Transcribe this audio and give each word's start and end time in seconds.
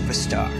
superstar, 0.00 0.50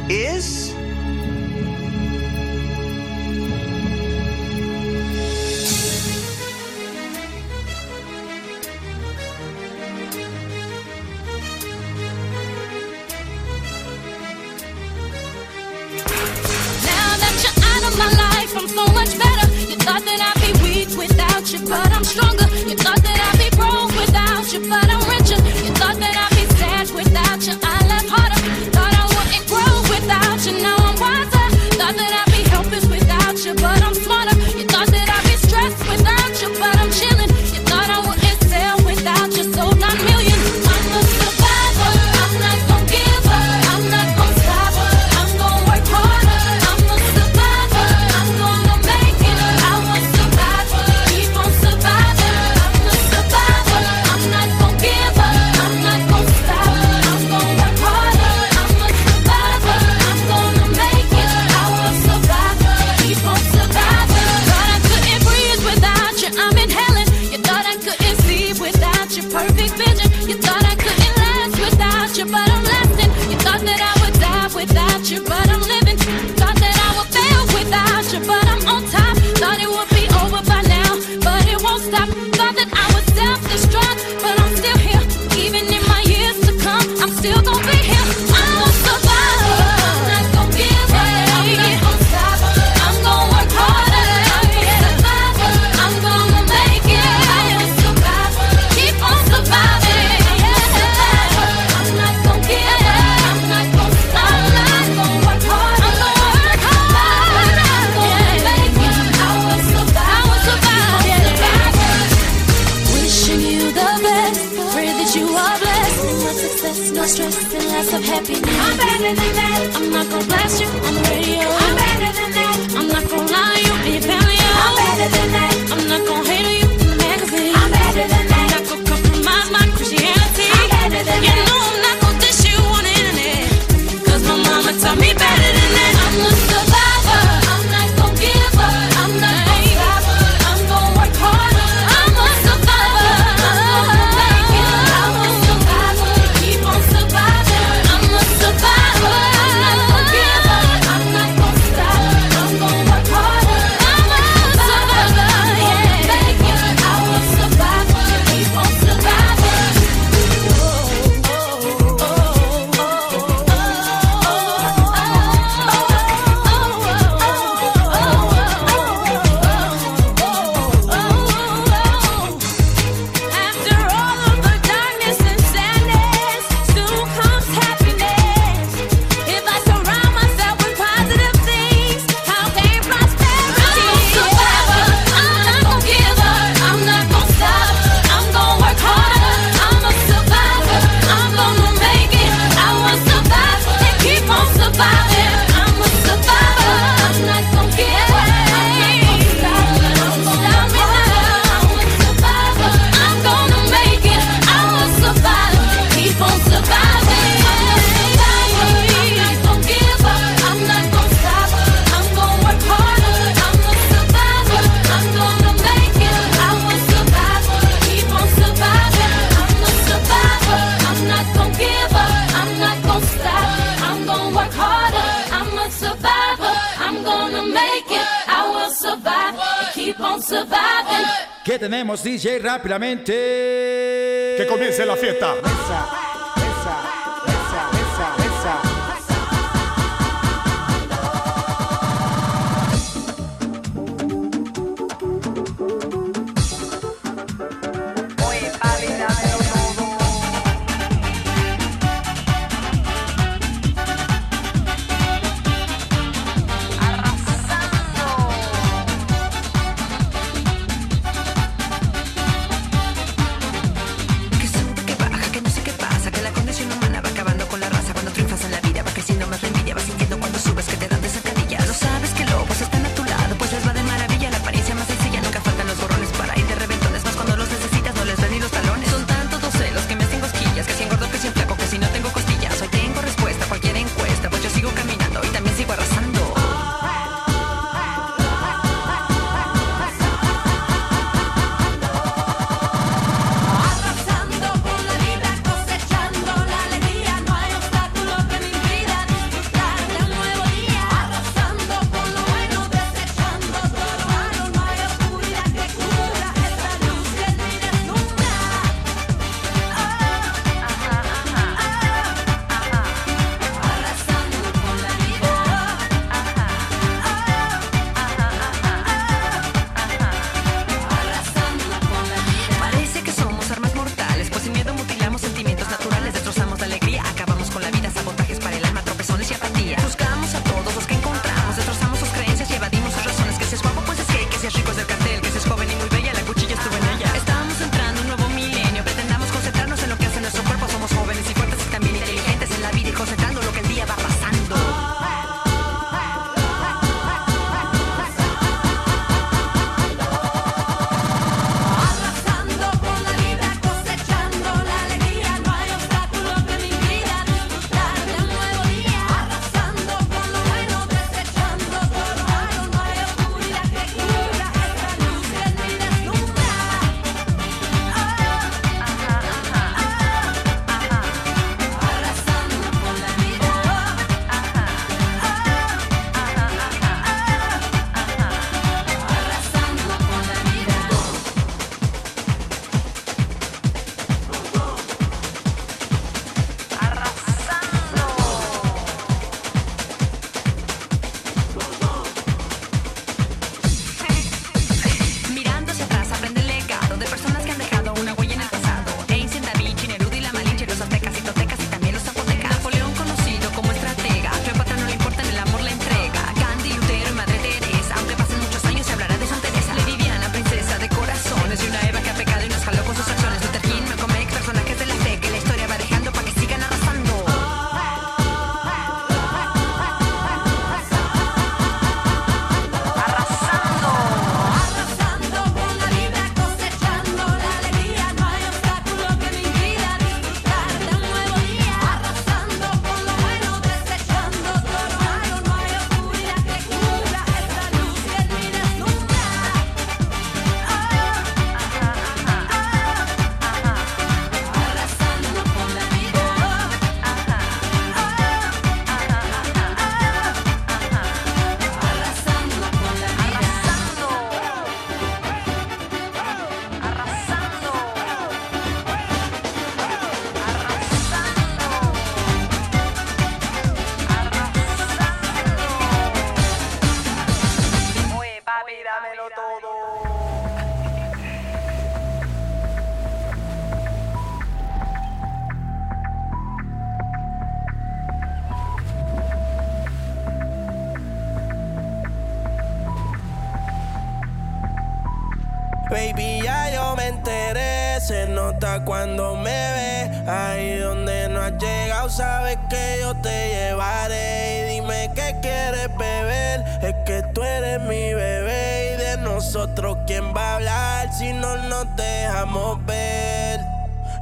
sabes 492.20 492.58
que 492.68 492.98
yo 493.00 493.14
te 493.22 493.48
llevaré. 493.48 494.60
Y 494.60 494.74
dime 494.74 495.10
qué 495.14 495.36
quieres 495.40 495.88
beber, 495.96 496.60
es 496.82 496.94
que 497.06 497.22
tú 497.34 497.42
eres 497.42 497.80
mi 497.80 498.12
bebé. 498.12 498.94
Y 498.94 498.96
de 498.98 499.16
nosotros, 499.22 499.96
¿quién 500.06 500.34
va 500.36 500.42
a 500.42 500.54
hablar 500.56 501.12
si 501.14 501.32
no 501.32 501.56
nos 501.56 501.86
dejamos 501.96 502.84
ver? 502.84 503.60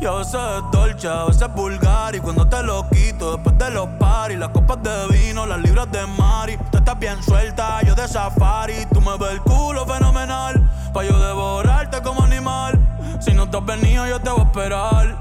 Y 0.00 0.06
a 0.06 0.12
veces 0.12 0.34
es 0.34 0.62
dolce, 0.70 1.08
a 1.08 1.24
veces 1.24 1.42
es 1.42 1.54
vulgar. 1.54 2.14
Y 2.14 2.20
cuando 2.20 2.46
te 2.48 2.62
lo 2.62 2.88
quito 2.88 3.32
después 3.32 3.58
de 3.58 3.70
los 3.70 3.88
paris. 3.98 4.38
Las 4.38 4.50
copas 4.50 4.80
de 4.80 5.08
vino, 5.08 5.44
las 5.44 5.58
libras 5.58 5.90
de 5.90 6.06
mari. 6.06 6.56
Tú 6.70 6.78
estás 6.78 6.96
bien 7.00 7.20
suelta, 7.20 7.82
yo 7.82 7.96
de 7.96 8.06
safari. 8.06 8.86
Tú 8.92 9.00
me 9.00 9.16
ves 9.18 9.32
el 9.32 9.40
culo 9.40 9.84
fenomenal. 9.86 10.54
Pa' 10.94 11.02
yo 11.02 11.18
devorarte 11.18 12.00
como 12.02 12.22
animal. 12.22 12.78
Si 13.18 13.32
no 13.34 13.50
te 13.50 13.56
has 13.56 13.64
venido 13.64 14.06
yo 14.06 14.20
te 14.20 14.30
voy 14.30 14.42
a 14.42 14.44
esperar. 14.44 15.16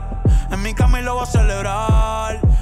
En 0.51 0.61
mi 0.61 0.75
cama 0.75 0.99
y 0.99 1.03
lo 1.03 1.15
voy 1.15 1.23
a 1.23 1.25
celebrar 1.25 2.46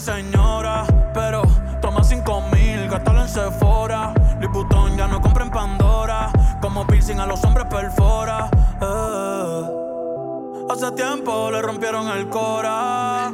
señora, 0.00 0.84
pero 1.12 1.42
toma 1.82 2.02
cinco 2.02 2.40
mil, 2.52 2.88
gástalo 2.88 3.20
en 3.20 3.28
Sephora. 3.28 4.14
Liputón 4.40 4.96
ya 4.96 5.06
no 5.06 5.20
compra 5.20 5.44
en 5.44 5.50
Pandora, 5.50 6.30
como 6.60 6.86
piercing 6.86 7.20
a 7.20 7.26
los 7.26 7.44
hombres 7.44 7.66
perfora. 7.66 8.48
Eh. 8.80 9.62
Hace 10.70 10.90
tiempo 10.92 11.50
le 11.50 11.60
rompieron 11.60 12.08
el 12.08 12.28
cora. 12.28 13.30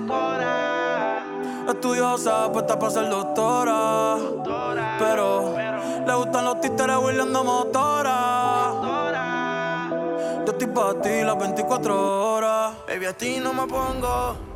Estudiosa, 1.69 2.51
puesta 2.53 2.79
para 2.79 2.93
ser 2.93 3.09
doctora. 3.09 4.17
Pero 4.99 5.55
le 6.07 6.15
gustan 6.15 6.45
los 6.45 6.61
títeres 6.61 6.97
huirleando 6.97 7.45
motora. 7.45 8.73
Yo 10.45 10.53
estoy 10.53 10.67
para 10.69 11.01
ti 11.01 11.23
las 11.23 11.39
24 11.39 12.35
horas. 12.35 12.73
Baby, 12.89 13.07
a 13.07 13.13
ti 13.13 13.39
no 13.41 13.53
me 13.53 13.67
pongo. 13.67 14.56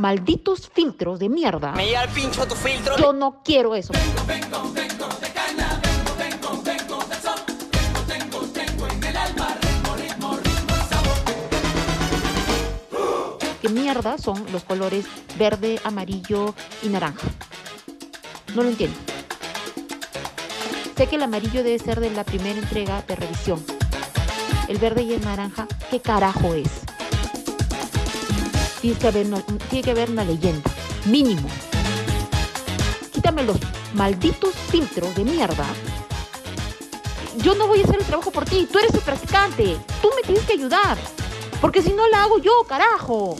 Malditos 0.00 0.70
filtros 0.72 1.18
de 1.18 1.28
mierda. 1.28 1.72
Me 1.72 1.84
llega 1.84 2.04
el 2.04 2.08
pincho 2.08 2.48
tu 2.48 2.54
filtro. 2.54 2.96
Yo 2.96 3.12
no 3.12 3.42
quiero 3.44 3.74
eso. 3.74 3.92
¿Qué 13.60 13.68
mierda 13.68 14.16
son 14.16 14.50
los 14.50 14.64
colores 14.64 15.04
verde, 15.38 15.78
amarillo 15.84 16.54
y 16.82 16.88
naranja? 16.88 17.28
No 18.54 18.62
lo 18.62 18.70
entiendo. 18.70 18.96
Sé 20.96 21.08
que 21.08 21.16
el 21.16 21.22
amarillo 21.24 21.62
debe 21.62 21.78
ser 21.78 22.00
de 22.00 22.08
la 22.08 22.24
primera 22.24 22.58
entrega 22.58 23.02
de 23.02 23.16
revisión. 23.16 23.62
El 24.66 24.78
verde 24.78 25.02
y 25.02 25.12
el 25.12 25.20
naranja, 25.20 25.68
¿qué 25.90 26.00
carajo 26.00 26.54
es? 26.54 26.89
Tiene 28.80 28.98
que 28.98 29.08
haber 29.08 29.26
una, 29.26 29.40
tiene 29.68 29.82
que 29.82 29.90
haber 29.90 30.10
una 30.10 30.24
leyenda, 30.24 30.70
mínimo. 31.04 31.48
Quítame 33.12 33.42
los 33.42 33.58
malditos 33.94 34.54
filtros 34.70 35.14
de 35.14 35.24
mierda. 35.24 35.66
Yo 37.42 37.54
no 37.54 37.66
voy 37.66 37.80
a 37.80 37.84
hacer 37.84 38.00
el 38.00 38.06
trabajo 38.06 38.30
por 38.30 38.44
ti, 38.44 38.68
tú 38.70 38.78
eres 38.78 38.94
el 38.94 39.00
practicante. 39.00 39.76
Tú 40.00 40.10
me 40.16 40.22
tienes 40.22 40.44
que 40.44 40.54
ayudar. 40.54 40.96
Porque 41.60 41.82
si 41.82 41.92
no 41.92 42.08
la 42.08 42.22
hago 42.22 42.38
yo, 42.38 42.64
carajo. 42.66 43.36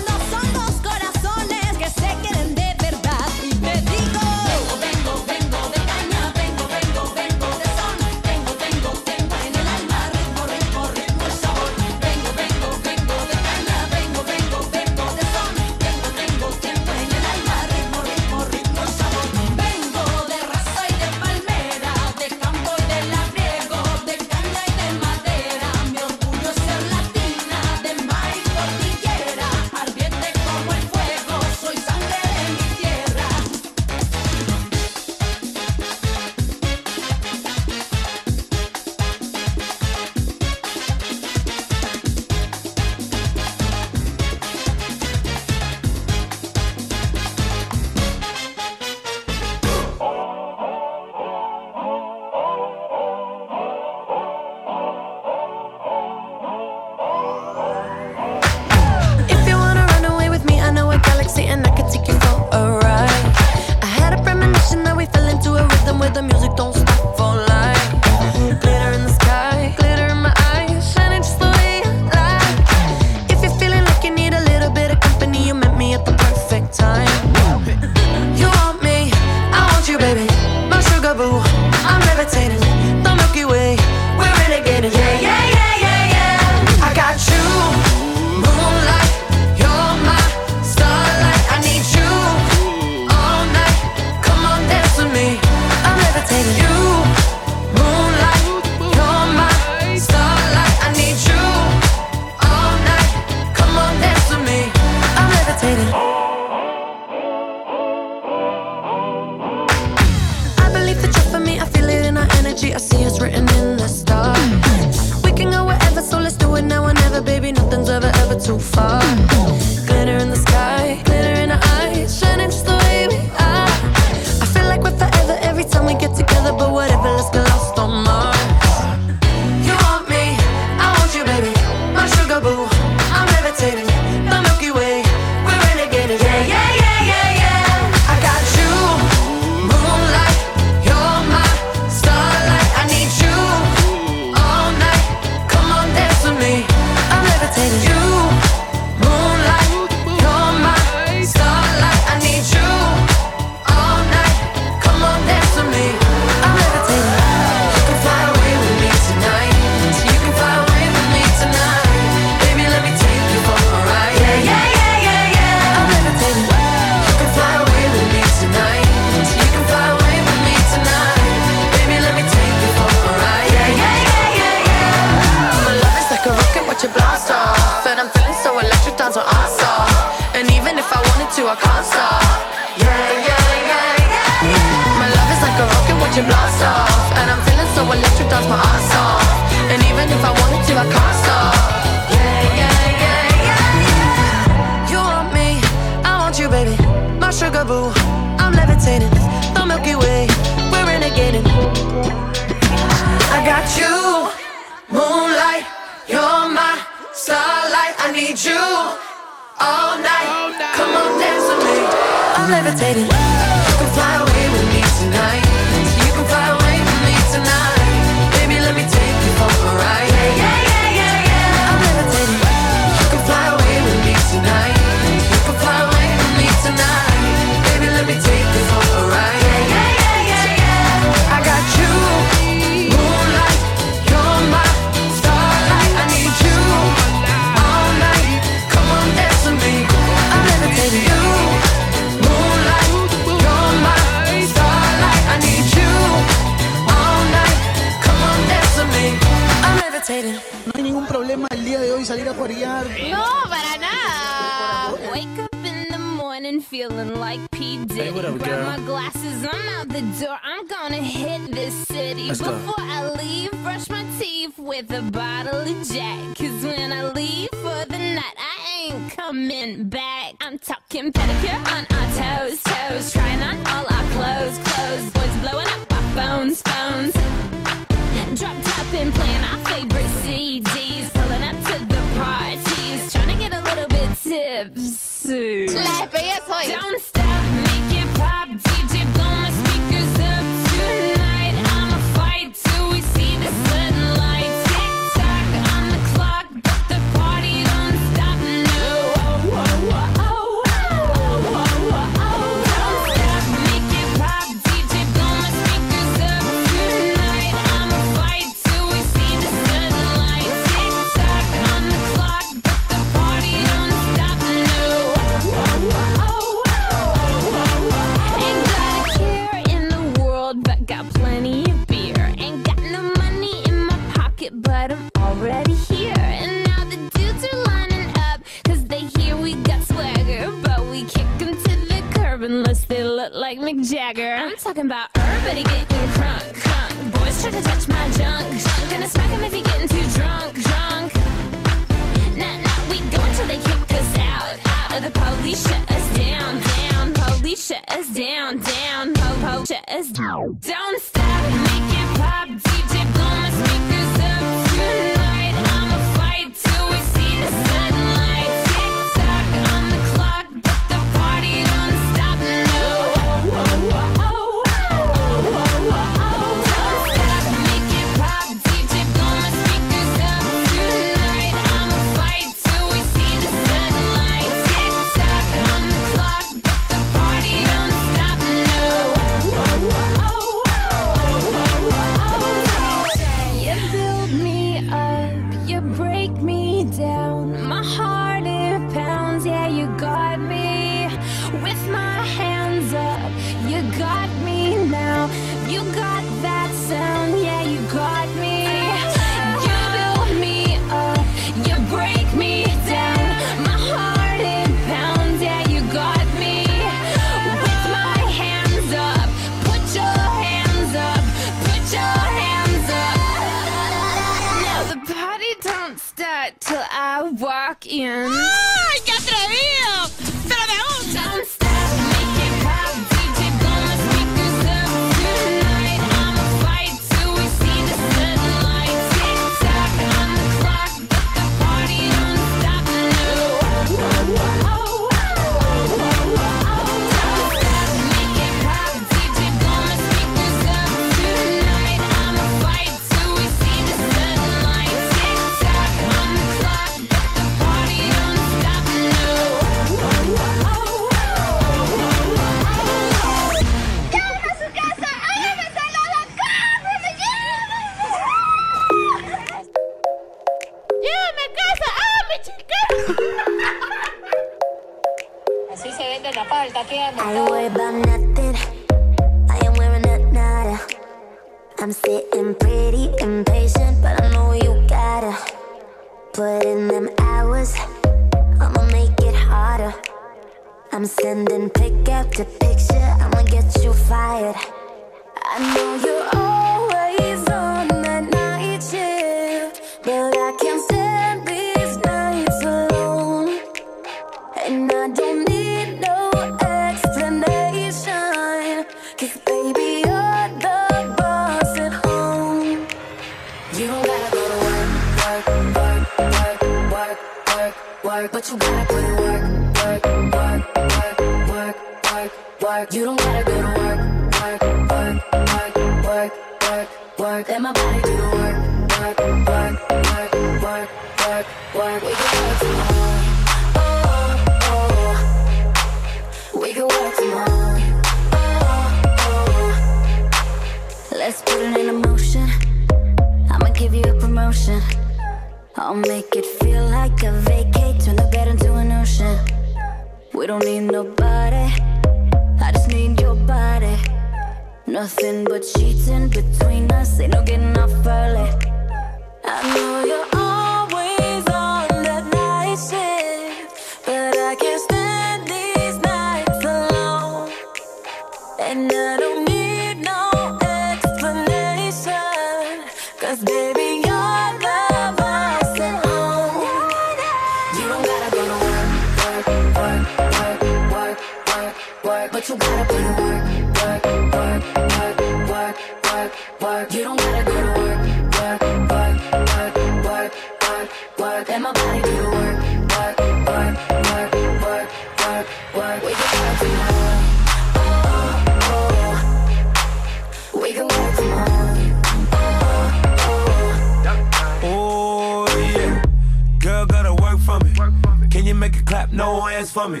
Clap 598.86 599.12
no 599.12 599.40
hands 599.40 599.70
for 599.72 599.88
me. 599.88 600.00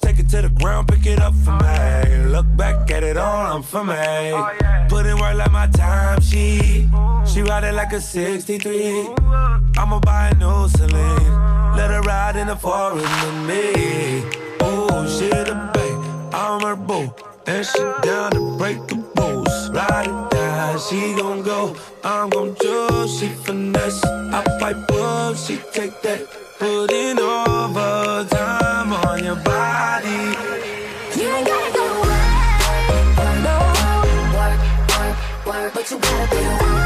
Take 0.00 0.18
it 0.18 0.28
to 0.30 0.42
the 0.42 0.50
ground, 0.50 0.88
pick 0.88 1.06
it 1.06 1.18
up 1.18 1.34
for 1.34 1.52
me. 1.52 2.26
Look 2.26 2.46
back 2.56 2.90
at 2.90 3.02
it 3.02 3.16
all, 3.16 3.56
I'm 3.56 3.62
for 3.62 3.84
me. 3.84 3.96
Put 4.88 5.06
in 5.06 5.18
work 5.18 5.34
like 5.34 5.50
my 5.50 5.66
time, 5.68 6.20
she. 6.20 6.88
She 7.26 7.42
ride 7.42 7.64
it 7.64 7.74
like 7.74 7.92
a 7.92 8.00
63. 8.00 9.08
I'ma 9.76 10.00
buy 10.00 10.28
a 10.28 10.34
new 10.34 10.68
Celine. 10.68 11.76
Let 11.76 11.90
her 11.90 12.02
ride 12.02 12.36
in 12.36 12.46
the 12.48 12.56
forest 12.56 13.06
with 13.24 13.46
me. 13.46 14.24
Oh, 14.60 15.06
she 15.08 15.28
the 15.28 15.54
babe, 15.74 16.34
I'm 16.34 16.60
her 16.62 16.76
boo. 16.76 17.12
And 17.46 17.64
she 17.64 17.78
down 18.02 18.32
to 18.32 18.56
break 18.58 18.78
the 18.88 18.96
rules. 19.16 19.70
Ride 19.70 20.06
it 20.06 20.30
down 20.30 20.37
how 20.58 20.76
she 20.76 21.14
gon' 21.14 21.42
go. 21.42 21.76
I'm 22.02 22.28
gon' 22.30 22.54
do. 22.54 23.06
she 23.06 23.28
finesse. 23.44 24.02
I 24.04 24.42
pipe 24.60 24.90
up, 24.92 25.36
she 25.36 25.56
take 25.72 25.94
that. 26.02 26.20
Putting 26.58 27.18
overtime 27.20 28.92
on 28.92 29.24
your 29.24 29.36
body. 29.36 30.20
You 31.18 31.28
ain't 31.36 31.46
gotta 31.46 31.72
go 31.78 31.84
away. 31.98 32.26
No. 33.46 33.56
Work, 34.38 34.60
work, 34.94 35.46
work, 35.46 35.74
but 35.74 35.90
you 35.90 35.98
gotta 35.98 36.30
be 36.30 36.42
away. 36.44 36.77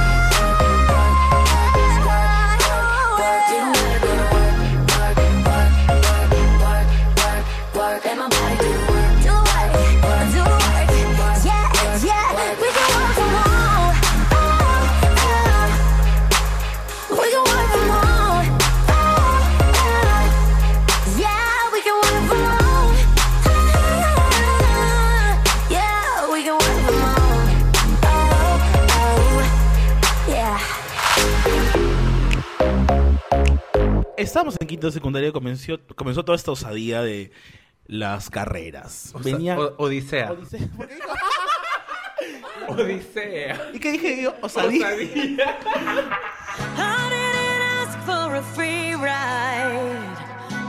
estamos 34.22 34.56
en 34.60 34.66
quinto 34.66 34.86
de 34.86 34.92
secundaria 34.92 35.32
comenzó, 35.32 35.78
comenzó 35.96 36.24
toda 36.24 36.36
esta 36.36 36.50
osadía 36.52 37.02
de 37.02 37.32
las 37.86 38.30
carreras. 38.30 39.12
Osa- 39.14 39.24
Venía... 39.24 39.58
O- 39.58 39.74
Odisea. 39.84 40.32
Odisea. 40.32 40.68
Odisea. 42.68 43.70
¿Y 43.74 43.78
qué 43.78 43.92
dije 43.92 44.22
yo? 44.22 44.34
Osadía. 44.40 44.86
Osadía. 44.86 45.58
I 46.76 47.10
didn't 47.10 47.62
ask 47.80 47.98
for 48.06 48.34
a 48.36 48.42
free 48.54 48.94
ride. 48.94 49.98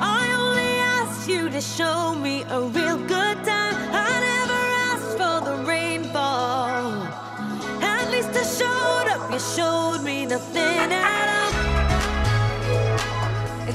I 0.02 0.34
only 0.38 0.80
asked 0.80 1.30
you 1.30 1.50
to 1.50 1.62
show 1.62 2.13
me 2.16 2.44
a 2.50 2.60
real 2.62 2.98
good 2.98 3.44
time. 3.46 3.76
I 3.92 4.20
never 4.20 4.63
asked 4.92 5.18
for 5.18 5.39
the 5.46 5.56
rainfall. 5.66 7.04
At 7.82 8.10
least 8.12 8.36
I 8.36 8.44
showed 8.44 9.08
up. 9.13 9.32
You 9.32 9.39
showed 9.39 10.02
me 10.04 10.26
nothing 10.26 10.92
at 10.92 11.30
all. 11.38 11.42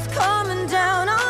It's 0.00 0.06
coming 0.16 0.64
down 0.68 1.08
on 1.08 1.27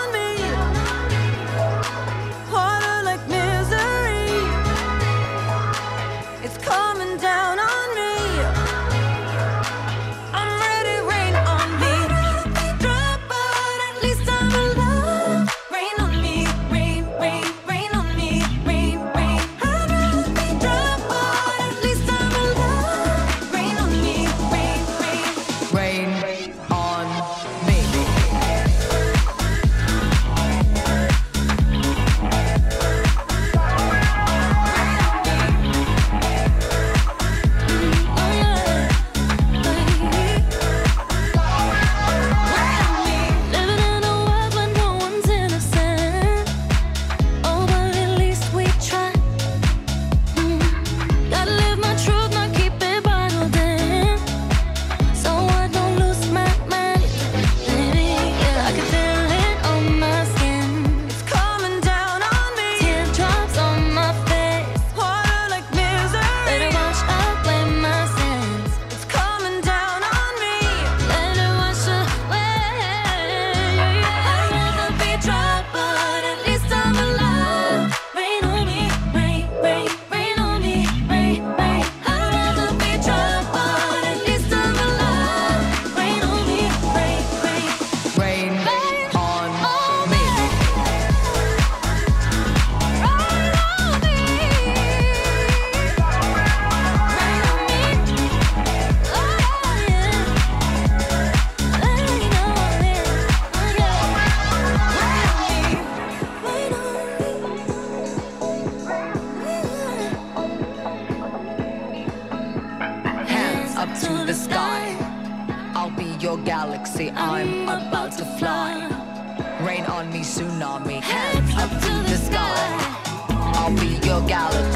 Galaxy. 124.29 124.68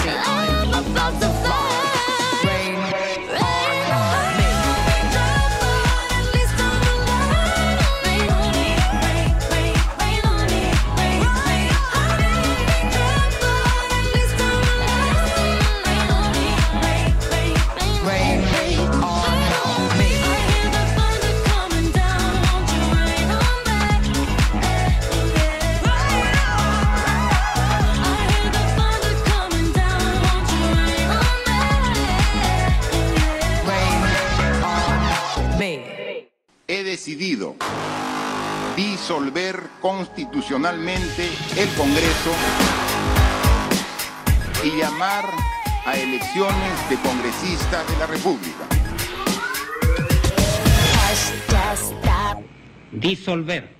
Constitucionalmente 39.82 41.28
el 41.56 41.68
Congreso 41.74 42.30
y 44.64 44.78
llamar 44.78 45.24
a 45.84 45.96
elecciones 45.96 46.88
de 46.88 46.96
congresistas 47.00 47.86
de 47.88 47.98
la 47.98 48.06
República. 48.06 48.64
Disolver. 52.92 53.76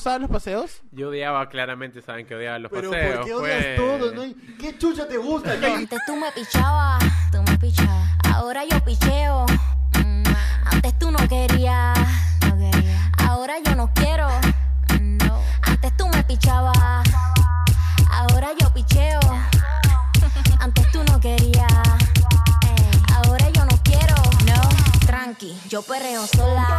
Gustaban 0.00 0.22
los 0.22 0.30
paseos? 0.30 0.80
Yo 0.92 1.10
odiaba, 1.10 1.46
claramente 1.50 2.00
saben 2.00 2.24
que 2.26 2.34
odiaba 2.34 2.58
los 2.58 2.70
Pero 2.72 2.90
paseos. 2.90 3.16
¿por 3.18 3.24
qué 3.26 3.34
odias 3.34 3.64
pues. 3.64 3.76
todo? 3.76 4.12
¿no? 4.14 4.34
¿Qué 4.58 4.78
chucha 4.78 5.06
te 5.06 5.18
gusta? 5.18 5.52
Antes 5.52 6.00
tú 6.06 6.16
me 6.16 6.32
pichabas, 6.32 7.04
tú 7.30 7.42
me 7.42 7.58
pichabas. 7.58 8.08
Ahora 8.34 8.62
yo 8.64 8.82
picheo. 8.82 9.44
Mm, 10.02 10.22
Antes 10.72 10.98
tú 10.98 11.10
no 11.10 11.18
querías, 11.28 11.98
no 12.48 12.56
quería. 12.56 13.12
Ahora 13.18 13.54
yo 13.62 13.74
no 13.74 13.92
quiero. 13.94 14.26
No. 14.98 15.38
Antes 15.62 15.94
tú 15.98 16.08
me 16.08 16.24
pichabas. 16.24 17.06
Ahora 18.10 18.48
yo 18.58 18.72
picheo. 18.72 19.20
Antes 20.60 20.90
tú 20.92 21.04
no 21.04 21.20
querías. 21.20 21.66
Ey, 22.66 23.02
Ahora 23.16 23.50
yo 23.50 23.66
no 23.66 23.78
quiero. 23.84 24.14
No. 24.46 25.06
Tranqui, 25.06 25.54
yo 25.68 25.82
perreo 25.82 26.26
sola. 26.26 26.78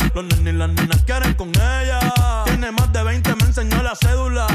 Los 0.13 0.25
nenes 0.25 0.53
y 0.53 0.57
las 0.57 0.69
nenas 0.69 1.01
quieren 1.03 1.33
con 1.35 1.49
ella. 1.49 1.99
Tiene 2.45 2.71
más 2.71 2.91
de 2.91 3.01
20, 3.01 3.35
me 3.35 3.43
enseñó 3.43 3.81
la 3.81 3.95
cédula. 3.95 4.45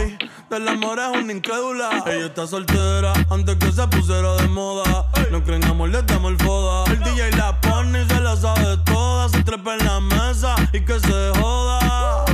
Ey, 0.00 0.18
del 0.50 0.66
amor 0.66 0.98
es 0.98 1.22
una 1.22 1.32
incrédula. 1.32 2.02
Ella 2.06 2.26
está 2.26 2.46
soltera 2.46 3.12
antes 3.30 3.54
que 3.56 3.70
se 3.70 3.86
pusiera 3.86 4.34
de 4.34 4.48
moda. 4.48 5.06
No 5.30 5.44
creen 5.44 5.64
amor, 5.64 5.90
le 5.90 6.02
damos 6.02 6.32
el 6.32 6.38
foda. 6.38 6.90
El 6.92 6.98
DJ 7.00 7.30
la 7.36 7.60
pone 7.60 8.02
y 8.02 8.06
se 8.08 8.20
la 8.20 8.36
sabe 8.36 8.78
toda. 8.78 9.28
Se 9.28 9.44
trepa 9.44 9.76
en 9.76 9.84
la 9.84 10.00
mesa 10.00 10.56
y 10.72 10.80
que 10.80 10.98
se 10.98 11.32
joda. 11.38 12.24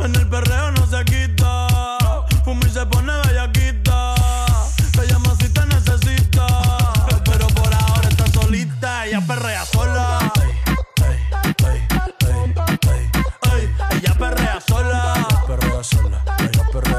En 0.00 0.14
el 0.14 0.26
perreo 0.26 0.70
no 0.72 0.81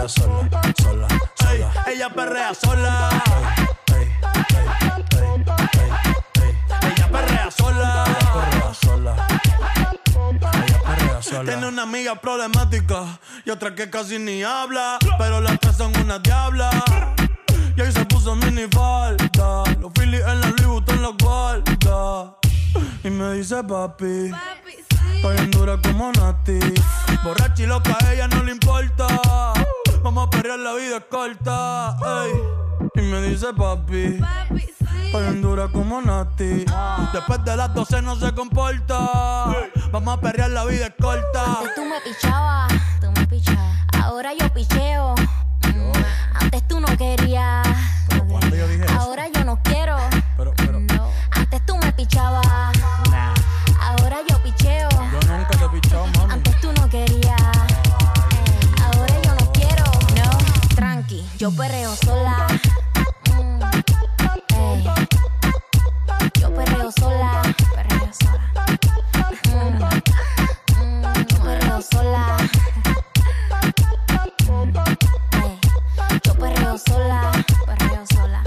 perrea 0.04 0.10
sola, 0.10 0.74
sola, 0.82 1.08
Ey, 1.50 1.94
ella 1.94 2.10
perrea 2.10 2.54
sola. 2.54 3.10
Ella 6.82 7.08
perrea 7.10 7.52
sola. 7.52 8.04
perrea 8.34 8.74
sola. 8.74 9.28
Ella 10.44 10.82
perrea 10.84 11.22
sola. 11.22 11.52
Tiene 11.52 11.68
una 11.68 11.84
amiga 11.84 12.16
problemática 12.16 13.20
y 13.46 13.50
otra 13.52 13.76
que 13.76 13.90
casi 13.90 14.20
ni 14.20 14.44
habla. 14.44 14.98
Pero 15.18 15.40
las 15.40 15.60
tres 15.60 15.78
son 15.78 15.96
una 15.98 16.20
diabla. 16.20 16.70
Y 17.78 17.82
ahí 17.82 17.92
se 17.92 18.06
puso 18.06 18.36
mini 18.36 18.68
falta. 18.72 19.64
Los 19.80 19.92
Phillies 19.94 20.22
en 20.28 20.42
la 20.42 20.48
Louis 20.48 20.66
Vuitton 20.66 21.02
los 21.02 21.16
guarda. 21.18 22.36
Y 23.04 23.10
me 23.10 23.34
dice 23.36 23.64
papi. 23.64 24.32
Estoy 25.16 25.38
en 25.38 25.52
dura 25.52 25.80
como 25.82 26.12
Nati. 26.12 26.60
Borracha 27.24 27.64
y 27.64 27.68
loca, 27.68 27.98
a 28.02 28.14
ella 28.14 28.28
no 28.28 28.44
le 28.44 28.52
importa. 28.52 29.54
Vamos 30.04 30.28
a 30.28 30.30
perrear, 30.30 30.60
la 30.60 30.74
vida 30.74 30.98
es 30.98 31.04
corta. 31.10 31.98
ey. 32.26 32.32
Y 32.96 33.02
me 33.02 33.22
dice 33.22 33.48
papi. 33.54 34.20
Estoy 35.06 35.28
en 35.28 35.42
dura 35.42 35.68
como 35.70 36.02
Nati. 36.02 36.66
Después 37.14 37.44
de 37.46 37.56
las 37.56 37.74
12 37.74 38.02
no 38.02 38.16
se 38.16 38.34
comporta. 38.34 38.98
Vamos 39.92 40.18
a 40.18 40.22
perrear, 40.22 40.50
la 40.52 40.66
vida 40.66 40.88
es 40.88 40.94
corta. 41.00 41.60
Antes 41.60 41.76
tú 41.76 41.86
me 41.86 42.02
pichabas, 42.02 42.74
tú 43.00 43.12
me 43.12 43.28
pichabas. 43.28 43.78
Ahora 44.04 44.32
yo 44.38 44.50
picheo. 44.54 45.16
Mm, 45.68 45.92
Antes 46.36 46.68
tú 46.68 46.80
no 46.80 46.88
querías. 46.98 47.66
Ahora 49.00 49.28
yo 49.30 49.44
no 49.46 49.60
quiero. 49.64 49.98
No. 50.38 51.10
Antes 51.32 51.66
tú 51.66 51.78
me 51.78 51.92
pichabas. 51.94 52.43
Yo 61.44 61.52
perreo 61.52 61.94
sola. 61.98 62.48
Mm. 63.30 63.60
Yo 66.40 66.54
perreo 66.56 66.90
sola. 66.98 67.42
Perreo 67.76 68.10
sola. 68.14 68.44
Mm, 69.52 69.76
mm, 70.80 71.04
yo 71.28 71.38
perreo 71.44 71.82
sola. 71.82 72.38
Ey. 75.44 75.60
Yo 76.24 76.34
perreo 76.34 76.78
sola. 76.78 77.32
Perreo 77.66 78.06
sola. 78.08 78.44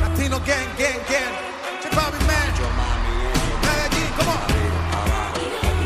Latino 0.00 0.40
gang, 0.40 0.70
gang, 0.78 1.00
gang. 1.06 1.34
Man. 2.26 2.48
Medellín, 3.60 4.08
come 4.16 4.30
on. 4.30 4.40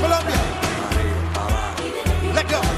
Colombia. 0.00 0.40
Let 2.34 2.48
go, 2.48 2.77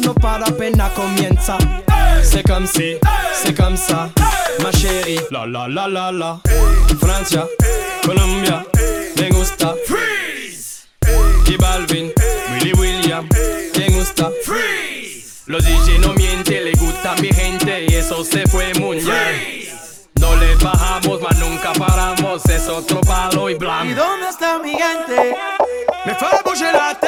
No 0.00 0.14
para 0.14 0.46
apenas 0.46 0.90
comienza. 0.92 1.58
C'est 2.22 2.42
comme 2.46 2.66
si, 2.66 2.96
c'est 3.32 3.54
comme 3.56 3.76
ça, 3.76 4.10
ma 4.62 4.70
chérie. 4.72 5.20
La 5.30 5.46
la 5.46 5.68
la 5.68 5.88
la 5.88 6.12
la. 6.12 6.40
Francia, 7.00 7.46
Colombia, 8.04 8.64
me 9.16 9.30
gusta. 9.30 9.74
Freeze. 9.86 10.86
Y 11.46 11.56
Balvin, 11.56 12.12
Willy 12.52 12.72
William, 12.74 13.28
me 13.76 13.88
gusta. 13.90 14.30
Freeze. 14.44 15.42
Los 15.46 15.64
DJ 15.64 15.98
no 16.00 16.12
mienten, 16.14 16.64
le 16.64 16.72
gusta 16.72 17.12
a 17.12 17.16
mi 17.16 17.28
gente 17.32 17.86
y 17.88 17.94
eso 17.94 18.24
se 18.24 18.46
fue 18.46 18.72
mundial. 18.74 19.34
No 20.20 20.34
le 20.36 20.54
bajamos, 20.56 21.20
mas 21.22 21.38
nunca 21.38 21.72
paramos, 21.72 22.44
es 22.46 22.68
otro 22.68 23.00
palo 23.00 23.48
y 23.48 23.52
¿Y 23.52 23.56
blanco. 23.56 23.94
dónde 23.94 24.28
está 24.28 24.58
mi 24.58 24.72
gente? 24.72 25.36
Me 26.04 26.12
tête. 26.14 27.06
¿Y 27.06 27.07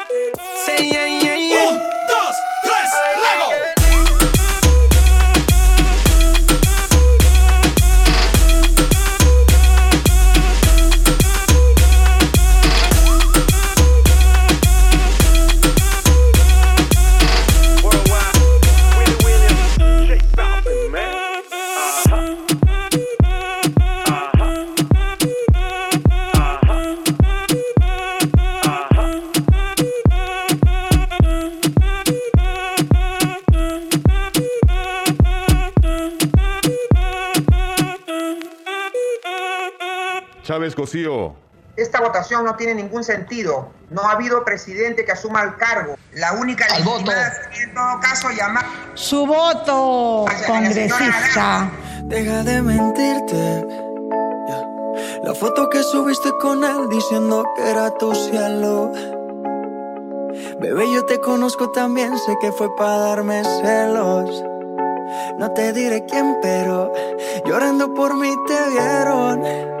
Say 0.65 0.91
yeah, 0.91 1.07
yeah, 1.07 1.35
yeah. 1.35 1.79
Oh. 1.81 1.90
Chávez 40.51 40.75
Cosío. 40.75 41.33
Esta 41.77 42.01
votación 42.01 42.43
no 42.43 42.57
tiene 42.57 42.75
ningún 42.75 43.05
sentido. 43.05 43.69
No 43.89 44.01
ha 44.01 44.11
habido 44.11 44.43
presidente 44.43 45.05
que 45.05 45.13
asuma 45.13 45.43
el 45.43 45.55
cargo. 45.55 45.95
La 46.11 46.33
única 46.33 46.65
Al 46.75 46.83
voto. 46.83 47.09
en 47.09 47.73
todo 47.73 47.99
caso 48.01 48.29
llamar 48.31 48.65
su 48.93 49.25
voto 49.25 50.25
congresista. 50.45 51.71
Deja 52.03 52.43
de 52.43 52.61
mentirte. 52.63 53.65
La 55.23 55.33
foto 55.35 55.69
que 55.69 55.81
subiste 55.83 56.29
con 56.41 56.65
él 56.65 56.89
diciendo 56.89 57.45
que 57.55 57.71
era 57.71 57.89
tu 57.91 58.13
cielo. 58.13 58.91
Bebé, 60.59 60.83
yo 60.93 61.05
te 61.05 61.17
conozco 61.21 61.71
también, 61.71 62.17
sé 62.19 62.35
que 62.41 62.51
fue 62.51 62.75
para 62.75 62.97
darme 62.97 63.41
celos. 63.61 64.43
No 65.39 65.49
te 65.53 65.71
diré 65.71 66.05
quién, 66.07 66.35
pero 66.41 66.91
llorando 67.45 67.93
por 67.93 68.17
mí 68.17 68.35
te 68.47 68.69
vieron 68.71 69.80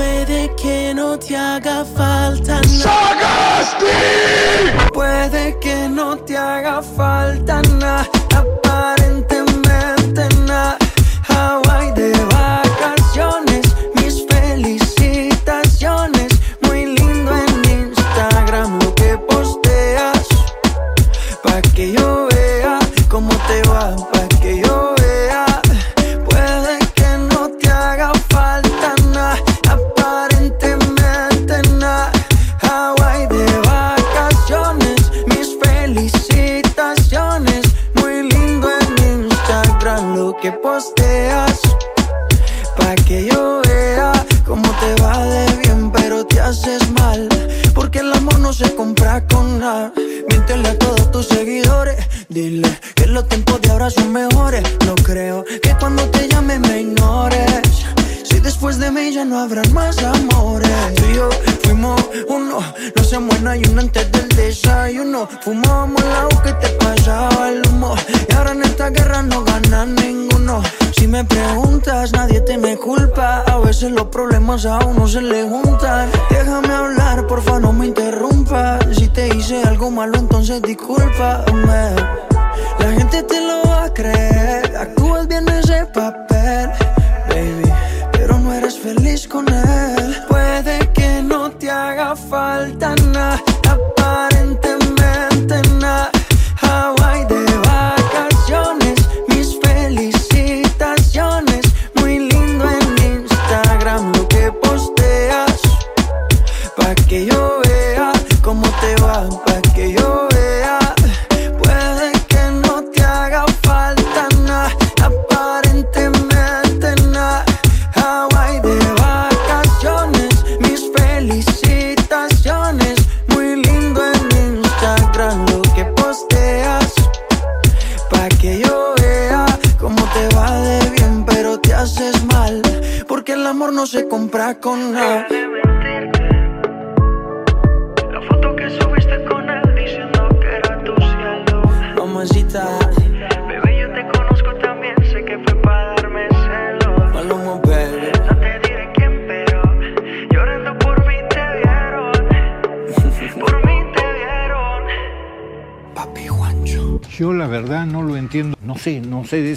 Puede 0.00 0.56
que 0.56 0.94
no 0.94 1.18
te 1.18 1.36
haga 1.36 1.84
falta 1.84 2.62
nada. 2.62 3.60
Puede 4.94 5.58
que 5.60 5.90
no 5.90 6.16
te 6.16 6.38
haga 6.38 6.80
falta 6.80 7.60
nada. 7.78 8.08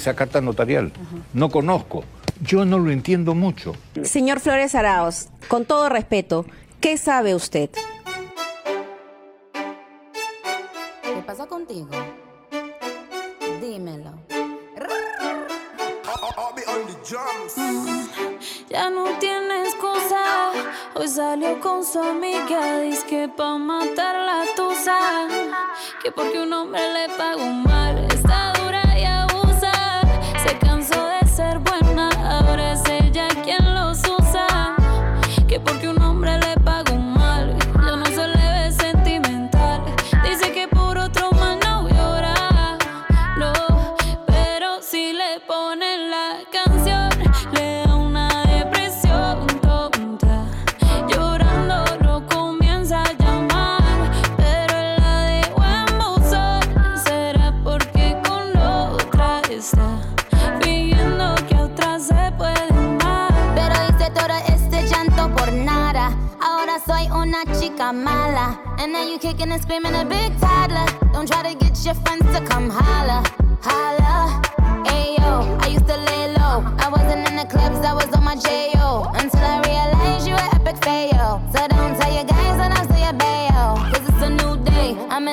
esa 0.04 0.16
carta 0.16 0.41
notarial. 0.41 0.91
No 1.34 1.49
conozco. 1.49 2.04
Yo 2.41 2.66
no 2.66 2.78
lo 2.78 2.91
entiendo 2.91 3.34
mucho. 3.34 3.74
Señor 4.04 4.41
Flores 4.41 4.76
Araos, 4.76 5.30
con 5.47 5.64
todo 5.66 5.88
respeto, 5.88 6.45
¿qué 6.82 6.97
sabe 6.97 7.34
usted? 7.36 7.70
¿Qué 11.04 11.22
pasa 11.26 11.45
contigo? 11.47 11.88
Dímelo. 13.62 14.12
Ya 18.70 18.89
no 18.89 19.06
tiene 19.20 19.64
excusa. 19.64 20.51
Hoy 20.95 21.08
salió 21.08 21.62
con 21.62 21.86
su 21.86 21.99
amiga. 21.99 22.80
Dice 22.82 23.06
que 23.08 23.30
pa' 23.30 23.58
matar 23.58 24.16
la 24.16 24.43
tusa. 24.56 24.97
Que 26.01 26.12
porque 26.12 26.39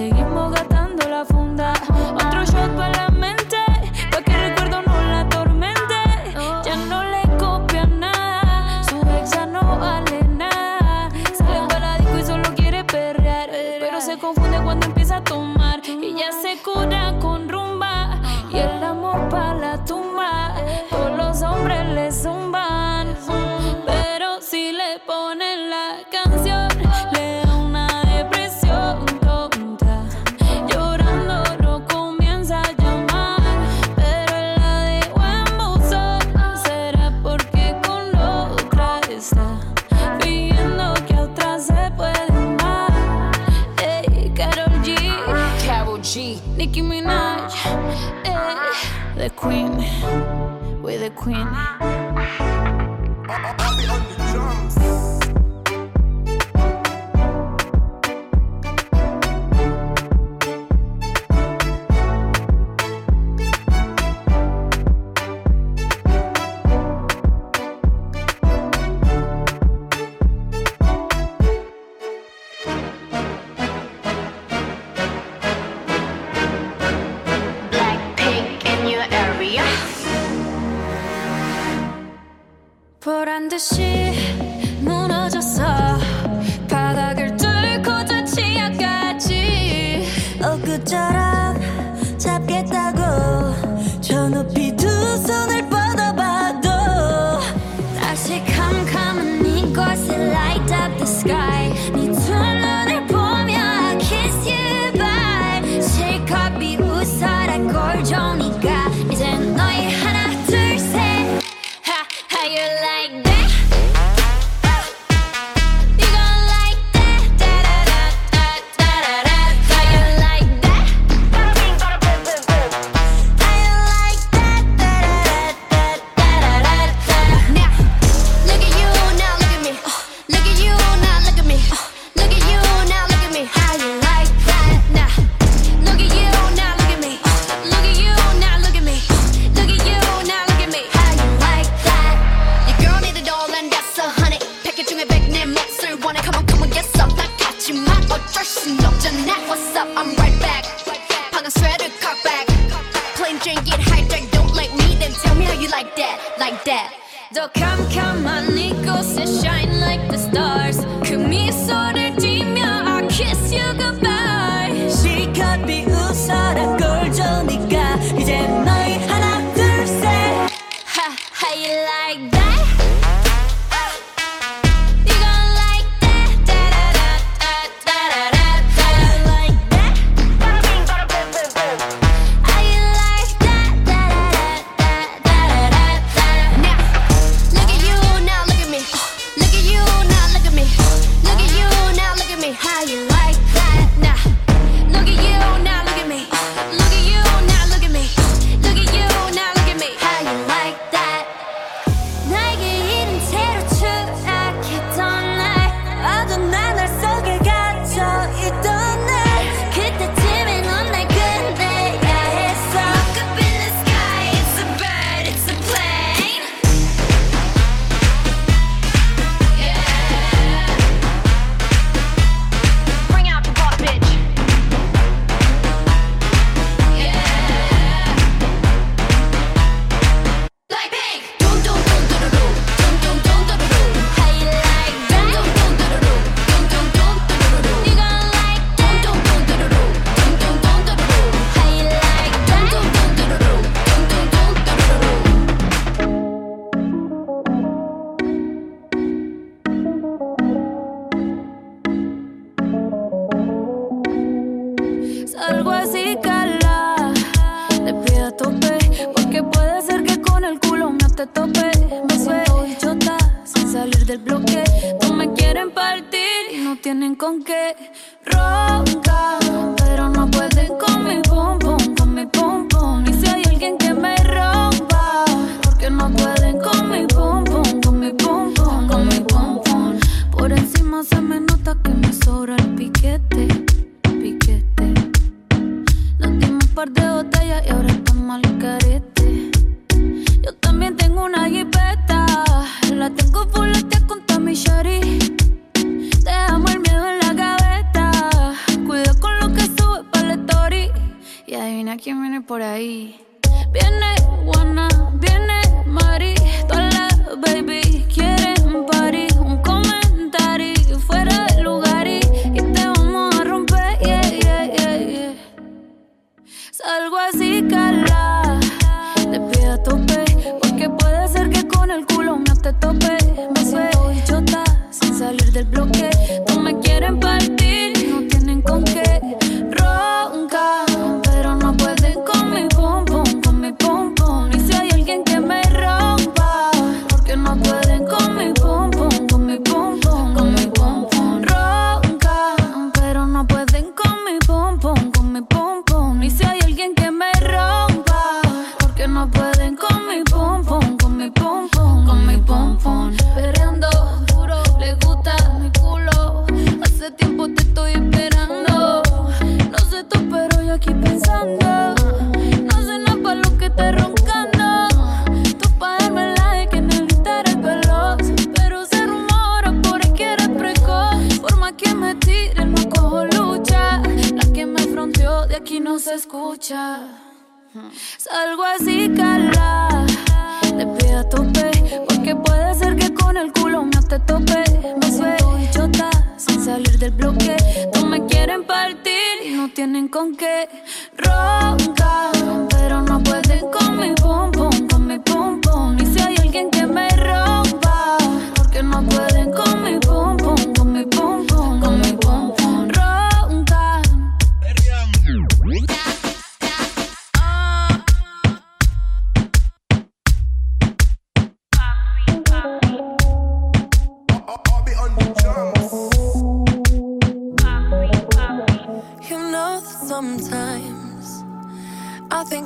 take 0.00 0.14
it 0.14 0.30
more 0.30 0.49
Queenie. 51.22 51.69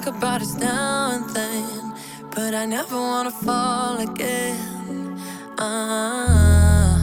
think 0.04 0.16
about 0.16 0.42
us 0.42 0.54
now 0.54 1.12
and 1.14 1.30
then, 1.30 1.94
but 2.34 2.54
I 2.54 2.66
never 2.66 2.96
wanna 2.96 3.30
fall 3.30 3.98
again. 4.00 5.16
Ah. 5.58 6.98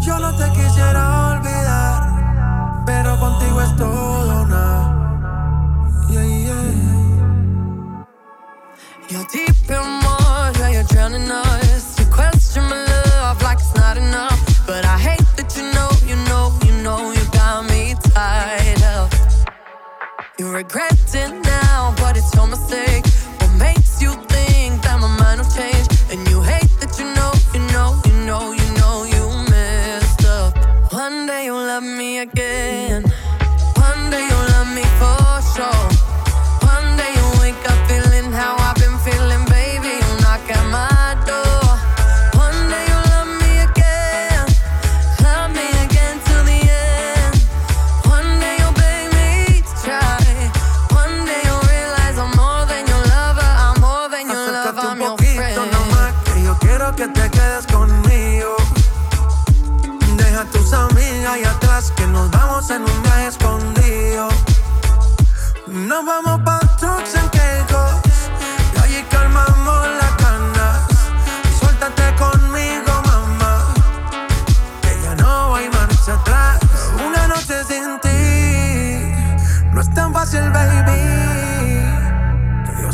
Yo 0.00 0.18
no 0.18 0.30
te 0.36 0.48
quisiera 0.52 1.02
olvidar, 1.30 2.84
pero 2.86 3.18
contigo 3.18 3.60
es 3.62 3.76
todo 3.76 4.46
nada. 4.46 4.94
Yeah, 6.10 6.26
yeah. 6.46 6.72
You're 9.08 9.26
deep 9.32 9.68
in 9.68 10.04
water, 10.04 10.68
you're 10.70 10.84
drowning 10.84 11.30
us. 11.30 11.98
You 11.98 12.06
question 12.06 12.62
my 12.64 12.84
love 12.86 13.42
like 13.42 13.58
it's 13.58 13.74
not 13.74 13.96
enough, 13.96 14.40
but 14.66 14.84
I 14.84 14.98
hate 14.98 15.26
that 15.36 15.56
you 15.56 15.64
know, 15.74 15.90
you 16.06 16.16
know, 16.28 16.52
you 16.64 16.74
know, 16.84 17.10
you 17.12 17.24
got 17.32 17.64
me 17.68 17.94
tied 18.14 18.82
up. 18.82 19.10
You're 20.38 20.52
regretting 20.52 21.41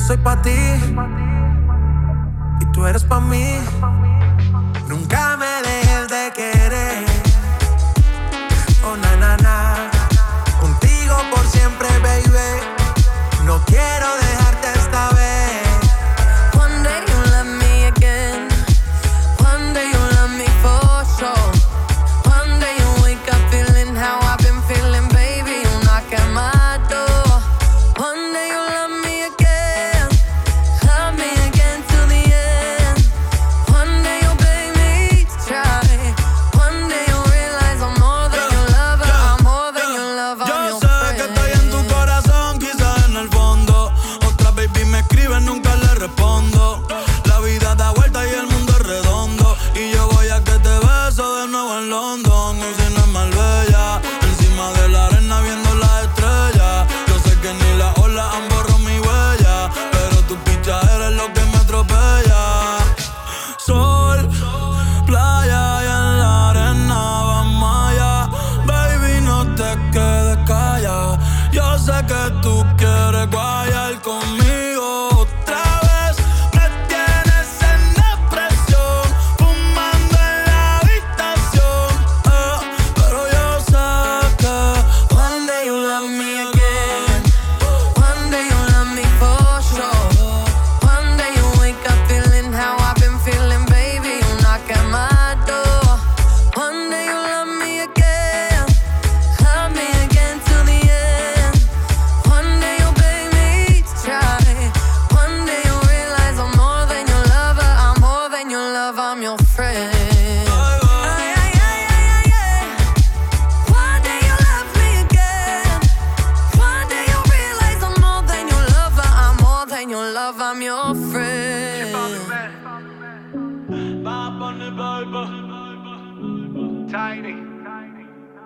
soy 0.08 0.16
para 0.16 0.40
ti 0.40 0.50
y 2.60 2.64
tú 2.72 2.86
eres 2.86 3.04
para 3.04 3.20
mí. 3.20 3.58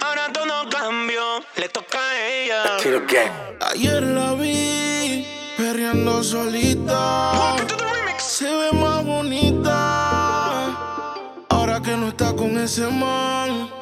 Ahora 0.00 0.32
todo 0.32 0.68
cambió, 0.70 1.22
le 1.56 1.68
toca 1.68 1.98
a 1.98 2.28
ella. 2.28 2.62
Ayer 3.70 4.02
la 4.02 4.32
vi 4.34 5.26
perreando 5.56 6.22
solita. 6.22 7.56
Se 8.18 8.44
ve 8.44 8.72
más 8.72 9.04
bonita. 9.04 10.64
Ahora 11.50 11.80
que 11.82 11.96
no 11.96 12.08
está 12.08 12.34
con 12.34 12.56
ese 12.58 12.86
man. 12.88 13.81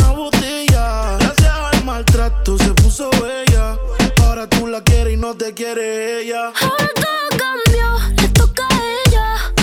no 5.21 5.37
te 5.37 5.53
quiere 5.53 6.21
ella. 6.21 6.51
Ahora 6.59 6.89
todo 6.95 7.29
cambió, 7.37 7.99
le 8.17 8.27
toca 8.29 8.63
a 8.67 8.81
ella. 9.05 9.53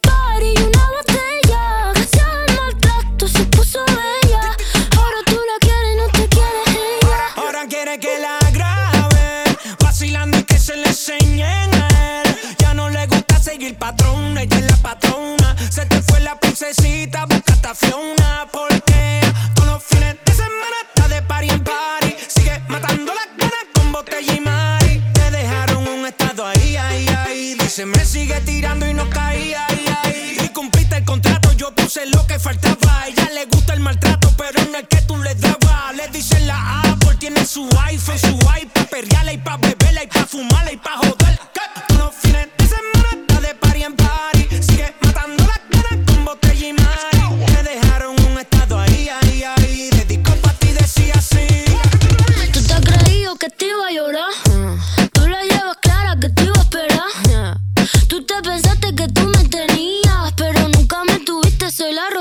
Party 0.00 0.54
y 0.56 0.62
una 0.62 0.90
botella. 0.96 1.92
Gracias 1.94 2.24
al 2.24 2.56
maltrato 2.56 3.28
se 3.28 3.44
puso 3.44 3.84
bella. 3.84 4.56
Ahora 4.96 5.18
tú 5.26 5.36
la 5.36 5.58
quieres 5.60 5.92
y 5.92 5.96
no 5.98 6.06
te 6.08 6.28
quiere 6.28 6.62
ella. 6.66 7.18
Ahora 7.36 7.66
quiere 7.68 8.00
que 8.00 8.18
la 8.20 8.38
grabe, 8.52 9.44
vacilando 9.80 10.38
y 10.38 10.44
que 10.44 10.58
se 10.58 10.76
le 10.76 10.86
enseñen 10.86 11.74
a 11.74 12.22
él. 12.22 12.36
Ya 12.58 12.72
no 12.72 12.88
le 12.88 13.06
gusta 13.06 13.38
seguir 13.38 13.76
patrón, 13.76 14.38
ella 14.38 14.58
es 14.60 14.64
la 14.70 14.76
patrona. 14.78 15.56
Se 15.70 15.84
te 15.84 16.00
fue 16.00 16.20
la 16.20 16.40
princesita, 16.40 17.26
busca 17.26 17.70
a 17.70 17.74
Fiona. 17.74 18.48
Porque 18.50 18.69
puse 31.90 32.06
lo 32.06 32.24
que 32.24 32.38
faltaba. 32.38 33.08
Ella 33.08 33.28
le 33.34 33.46
gusta 33.46 33.74
el 33.74 33.80
maltrato, 33.80 34.32
pero 34.36 34.60
en 34.60 34.74
el 34.76 34.86
que 34.86 35.02
tú 35.02 35.16
le 35.16 35.34
dabas. 35.34 35.96
Le 35.96 36.06
dicen 36.08 36.46
la 36.46 36.82
Apple, 36.82 37.16
tiene 37.18 37.44
su 37.44 37.68
iPhone, 37.84 38.18
su 38.18 38.38
iPad, 38.60 38.86
perreala 38.86 39.32
y 39.32 39.38
pa' 39.38 39.56
beberla 39.56 40.04
y 40.04 40.06
pa' 40.06 40.24
fumarla 40.24 40.72
y 40.72 40.76
pa' 40.76 40.96
joder. 40.98 41.49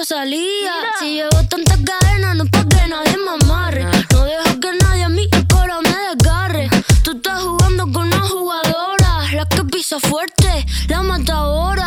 Rosalía. 0.09 0.73
Si 0.99 1.13
llevo 1.13 1.43
tantas 1.47 1.77
cadenas, 1.85 2.35
no 2.35 2.43
es 2.45 2.49
pa' 2.49 2.65
que 2.67 2.87
nadie 2.87 3.15
me 3.17 3.45
amarre. 3.45 3.83
No 4.11 4.23
dejo 4.23 4.59
que 4.59 4.73
nadie 4.81 5.03
a 5.03 5.09
mí 5.09 5.27
el 5.31 5.47
cora 5.47 5.79
me 5.81 5.95
desgarre. 6.15 6.67
Tú 7.03 7.11
estás 7.11 7.43
jugando 7.43 7.83
con 7.83 8.07
una 8.07 8.19
jugadora, 8.21 9.31
la 9.33 9.45
que 9.45 9.63
pisa 9.65 9.99
fuerte, 9.99 10.65
la 10.87 11.03
matadora. 11.03 11.78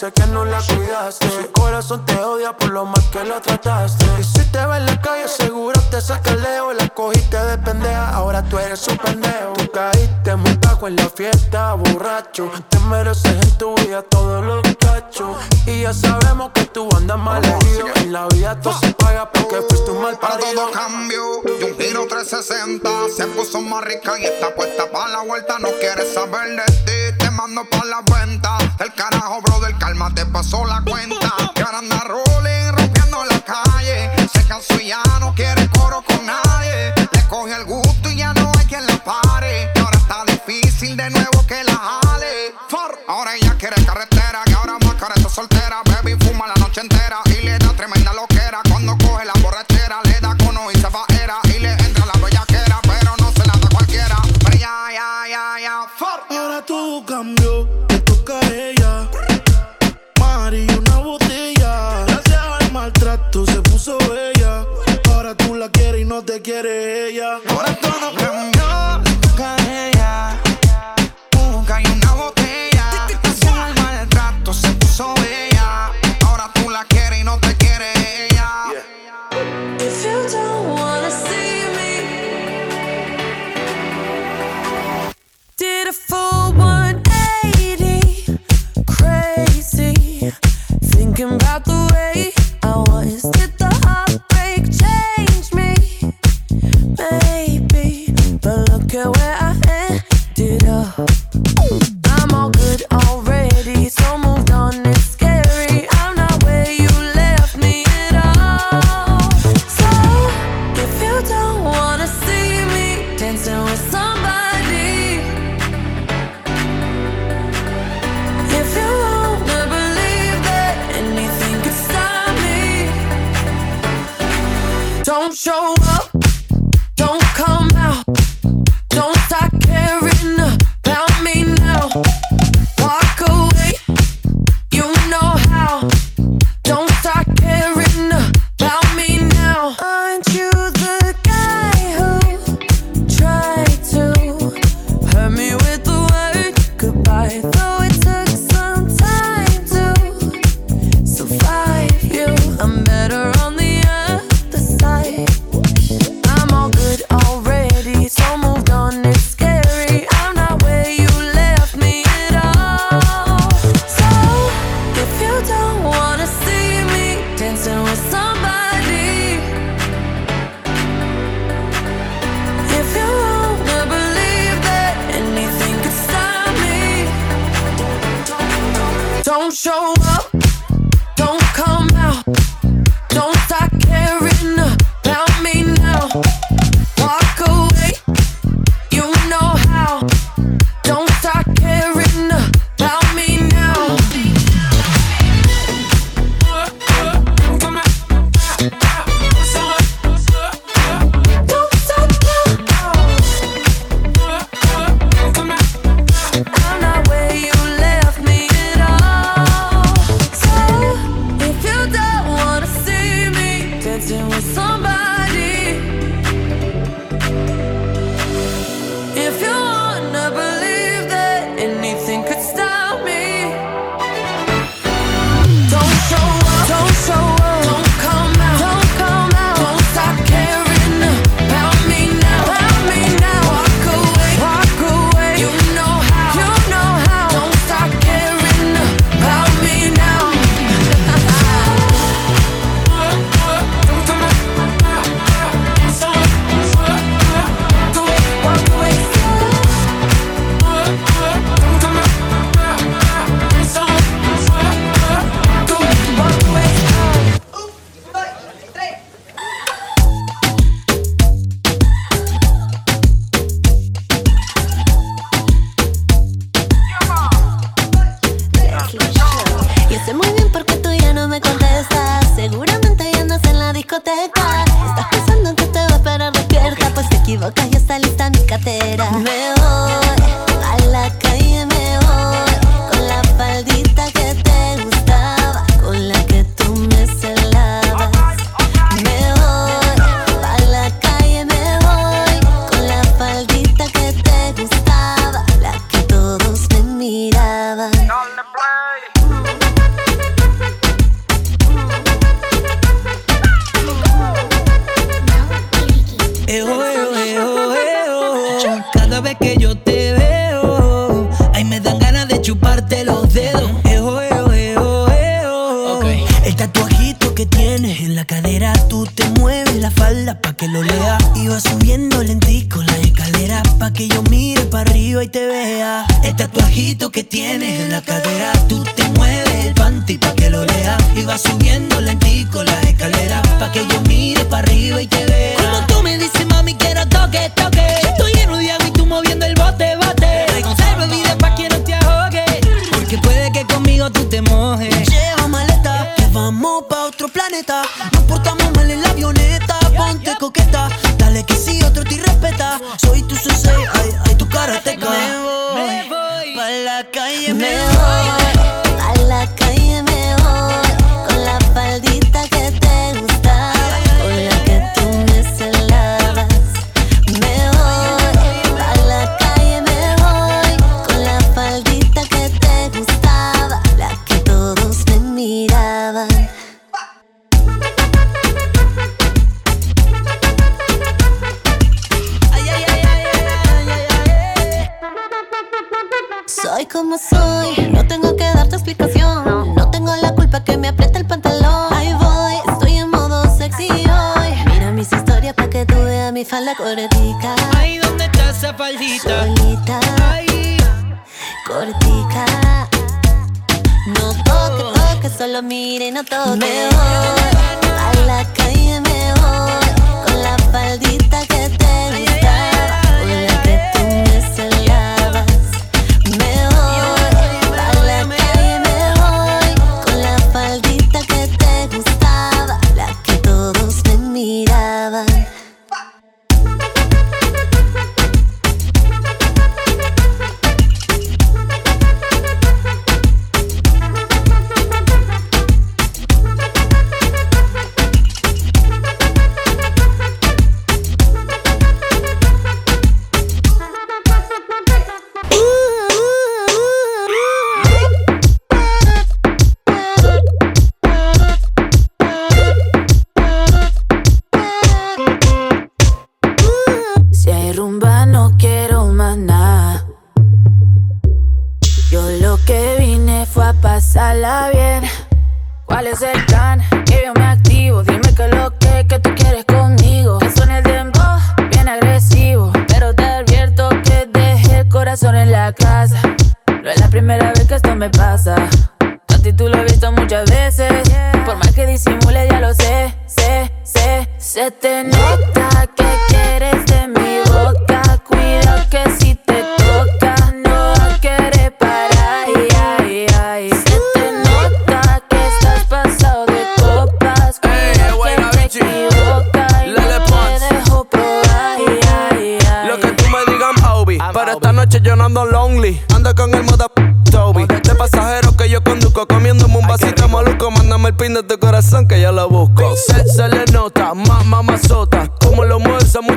Dice 0.00 0.12
que 0.12 0.26
no 0.28 0.44
la 0.44 0.60
cuidaste. 0.62 1.28
Su 1.28 1.52
corazón 1.52 2.04
te 2.06 2.16
odia 2.20 2.56
por 2.56 2.70
lo 2.70 2.86
mal 2.86 3.02
que 3.10 3.22
lo 3.24 3.40
trataste. 3.40 4.06
Y 4.18 4.24
si 4.24 4.44
te 4.50 4.64
ve 4.64 4.78
en 4.78 4.86
la 4.86 5.00
calle, 5.00 5.28
seguro 5.28 5.78
te 5.90 6.00
saca 6.00 6.30
el 6.30 6.42
leo. 6.42 6.72
La 6.72 6.88
cogiste 6.88 7.36
de 7.36 7.58
pendeja, 7.58 8.10
ahora 8.10 8.42
tú 8.42 8.58
eres 8.58 8.86
un 8.88 8.96
pendejo. 8.96 9.52
Tú 9.54 9.70
caíste 9.70 10.36
muy 10.36 10.58
en 10.86 10.96
la 10.96 11.10
fiesta, 11.10 11.74
borracho. 11.74 12.50
Te 12.70 12.78
mereces 12.80 13.32
en 13.32 13.58
tu 13.58 13.74
vida 13.76 14.02
todos 14.02 14.42
los 14.42 14.62
cachos. 14.76 15.36
Y 15.66 15.82
ya 15.82 15.92
sabemos 15.92 16.50
que 16.54 16.64
tú 16.66 16.88
andas 16.96 17.18
mal 17.18 17.44
herido. 17.44 17.86
En 17.96 18.12
la 18.12 18.26
vida 18.28 18.60
todo 18.60 18.78
se 18.80 18.92
paga 18.94 19.30
porque 19.30 19.62
fuiste 19.68 19.90
un 19.90 20.02
mal 20.02 20.18
Para 20.18 20.38
todo 20.38 20.70
cambio, 20.70 21.42
y 21.60 21.64
un 21.64 21.78
giro 21.78 22.06
360 22.06 22.90
Se 23.14 23.26
puso 23.28 23.60
más 23.60 23.84
rica 23.84 24.18
y 24.18 24.24
está 24.24 24.54
puesta 24.54 24.90
para 24.90 25.08
la 25.08 25.22
vuelta. 25.22 25.58
No 25.58 25.68
quiere 25.78 26.12
saber 26.12 26.56
de 26.56 26.64
ti, 26.84 27.18
te 27.18 27.30
mando 27.30 27.64
pa' 27.70 27.84
la 27.84 28.02
venta. 28.02 28.58
El 28.78 28.92
carajo, 28.94 29.40
brother, 29.42 29.76
calma, 29.78 30.12
te 30.14 30.24
pasó 30.26 30.64
la 30.64 30.82
cuenta. 30.82 31.34
Que 31.54 31.62
ahora 31.62 31.78
anda 31.78 32.00
rolling, 32.00 32.72
rompiendo 32.76 33.24
la 33.24 33.40
calle. 33.40 34.10
Se 34.32 34.44
cansó 34.46 34.80
y 34.80 34.88
ya 34.88 35.02
no 35.20 35.34
quiere 35.34 35.59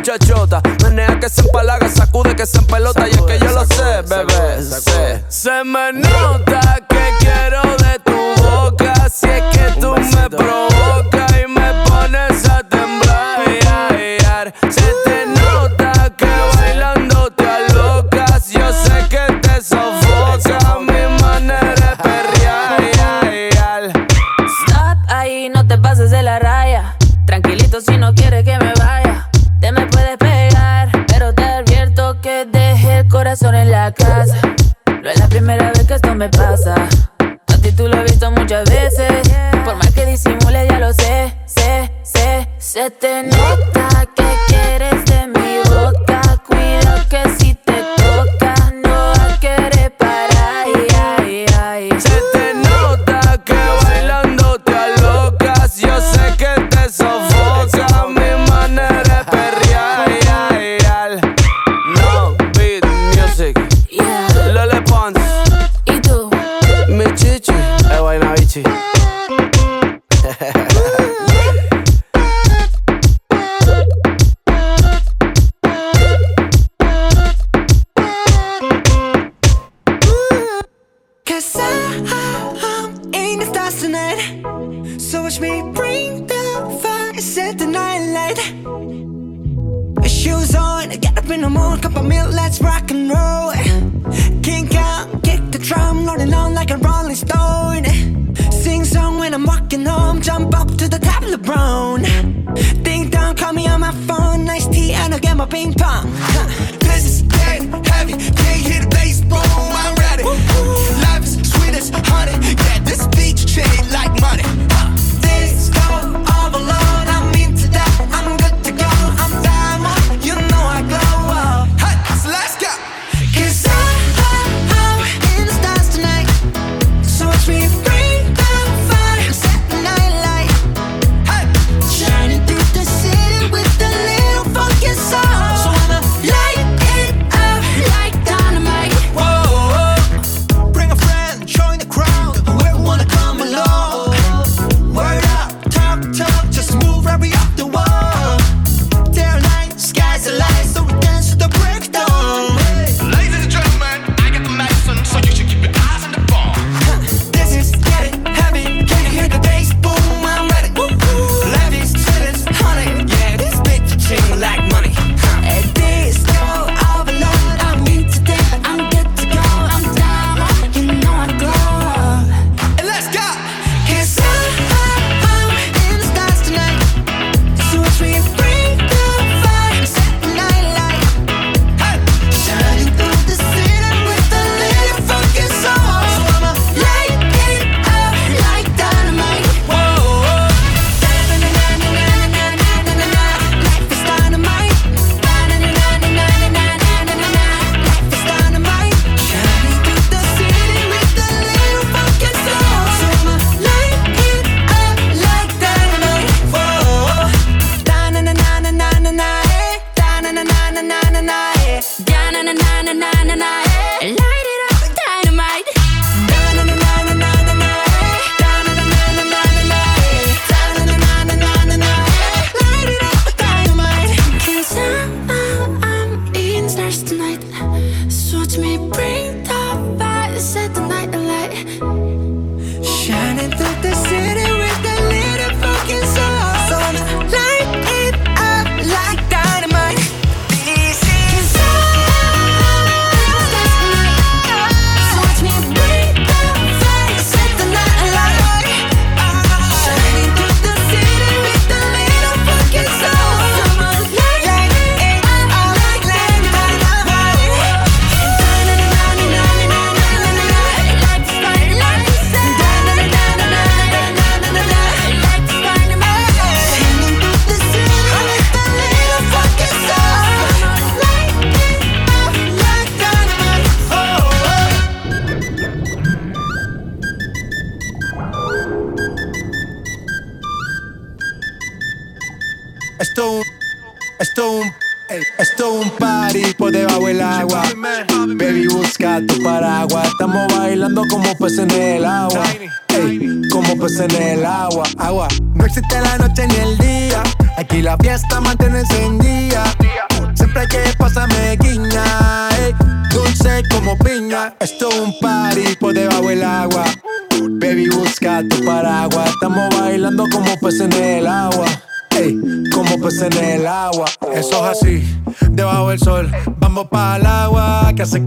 muchachota. 0.04 0.62
Menea 0.84 1.18
que 1.18 1.30
se 1.30 1.42
empalaga, 1.42 1.88
sacude 1.88 2.36
que 2.36 2.46
se 2.46 2.58
empelota. 2.58 3.08
Y 3.08 3.12
es 3.12 3.22
que 3.22 3.40
yo 3.40 3.52
lo 3.52 3.66
sé, 3.66 4.02
bebé. 4.06 4.62
Sacude, 4.62 5.24
se 5.30 5.64
me 5.64 5.94
nota. 5.94 6.62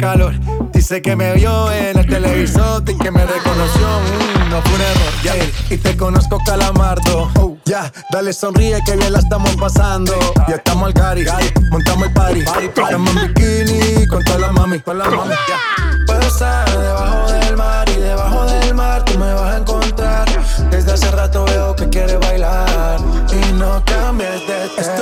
Calor. 0.07 0.35
Dice 0.73 1.03
que 1.03 1.17
me 1.17 1.35
vio 1.35 1.73
en 1.73 1.99
el 1.99 2.07
televisor 2.07 2.83
y 2.87 2.97
que 2.97 3.11
me 3.11 3.27
reconoció. 3.27 3.87
Mm, 3.87 4.51
no 4.51 4.63
fue 4.63 4.75
un 4.75 4.81
error. 4.81 5.53
Y 5.69 5.77
te 5.79 5.97
conozco, 5.97 6.39
calamardo. 6.47 7.29
Oh, 7.41 7.57
ya, 7.65 7.93
dale 8.13 8.33
sonríe 8.33 8.79
que 8.87 8.97
bien 8.97 9.13
la 9.13 9.19
estamos 9.19 9.57
pasando. 9.57 10.13
Ya 10.49 10.57
estamos 10.57 10.87
al 10.87 10.93
gari, 10.93 11.25
montamos 11.71 12.07
el 12.07 12.13
party. 12.13 12.41
Estamos 12.41 13.17
en 13.17 13.35
bikini 13.35 14.07
con 14.07 14.23
toda 14.23 14.39
la 14.39 14.53
mami, 14.53 14.79
con 14.79 14.97
la 14.99 15.07
mami. 15.11 15.35
ya. 15.49 15.59
Puedo 16.07 16.21
estar 16.21 16.71
debajo 16.71 17.33
del 17.33 17.57
mar 17.57 17.89
y 17.89 18.01
debajo 18.01 18.45
del 18.47 18.75
mar 18.75 19.05
tú 19.05 19.19
me 19.19 19.35
vas 19.35 19.55
a 19.55 19.59
encontrar. 19.59 20.29
Desde 20.71 20.93
hace 20.93 21.11
rato 21.11 21.45
veo 21.47 21.75
que 21.75 21.89
quieres 21.89 22.21
bailar 22.21 23.01
y 23.33 23.53
no 23.55 23.83
cambies 23.85 24.47
de 24.47 24.69
tema. 24.69 24.96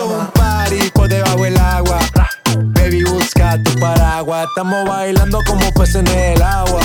Paraguas. 3.76 4.46
Estamos 4.48 4.88
bailando 4.88 5.38
como 5.46 5.70
peces 5.72 5.96
en 5.96 6.08
el 6.08 6.42
agua. 6.42 6.80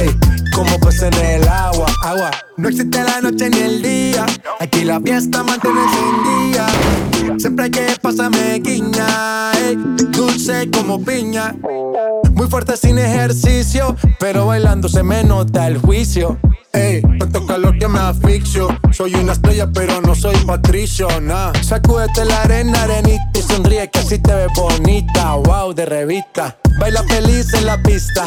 Ey, 0.00 0.10
como 0.54 0.78
peces 0.80 1.02
en 1.02 1.42
el 1.42 1.48
agua. 1.48 1.86
Agua. 2.04 2.30
No 2.56 2.68
existe 2.68 3.02
la 3.02 3.20
noche 3.20 3.50
ni 3.50 3.58
el 3.58 3.82
día. 3.82 4.26
Aquí 4.58 4.84
la 4.84 5.00
fiesta 5.00 5.42
mantiene 5.42 5.80
encendida. 5.82 6.66
Siempre 7.38 7.64
hay 7.64 7.70
que 7.70 7.86
pasarme 8.00 8.60
guiña. 8.60 9.52
ey, 9.52 9.76
dulce 10.10 10.70
como 10.70 11.02
piña. 11.02 11.54
Muy 12.34 12.46
fuerte 12.48 12.76
sin 12.76 12.98
ejercicio, 12.98 13.96
pero 14.18 14.46
bailando 14.46 14.88
se 14.88 15.02
me 15.02 15.24
nota 15.24 15.66
el 15.66 15.78
juicio. 15.78 16.38
Ey, 16.72 17.02
tanto 17.18 17.46
calor 17.46 17.76
que 17.78 17.88
me 17.88 17.98
asfixio. 17.98 18.68
Soy 18.92 19.14
una 19.14 19.32
estrella, 19.32 19.68
pero 19.72 20.00
no 20.00 20.14
soy 20.14 20.36
patricio, 20.46 21.08
nah. 21.20 21.52
Sacúdete 21.62 22.24
la 22.24 22.42
arena, 22.42 22.82
arenita 22.82 23.30
y 23.34 23.42
sonríe 23.42 23.90
que 23.90 23.98
así 23.98 24.18
te 24.18 24.34
ves 24.34 24.52
bonita. 24.54 25.34
Wow, 25.34 25.72
de 25.74 25.86
revista. 25.86 26.56
Baila 26.78 27.02
feliz 27.04 27.52
en 27.54 27.66
la 27.66 27.82
pista. 27.82 28.26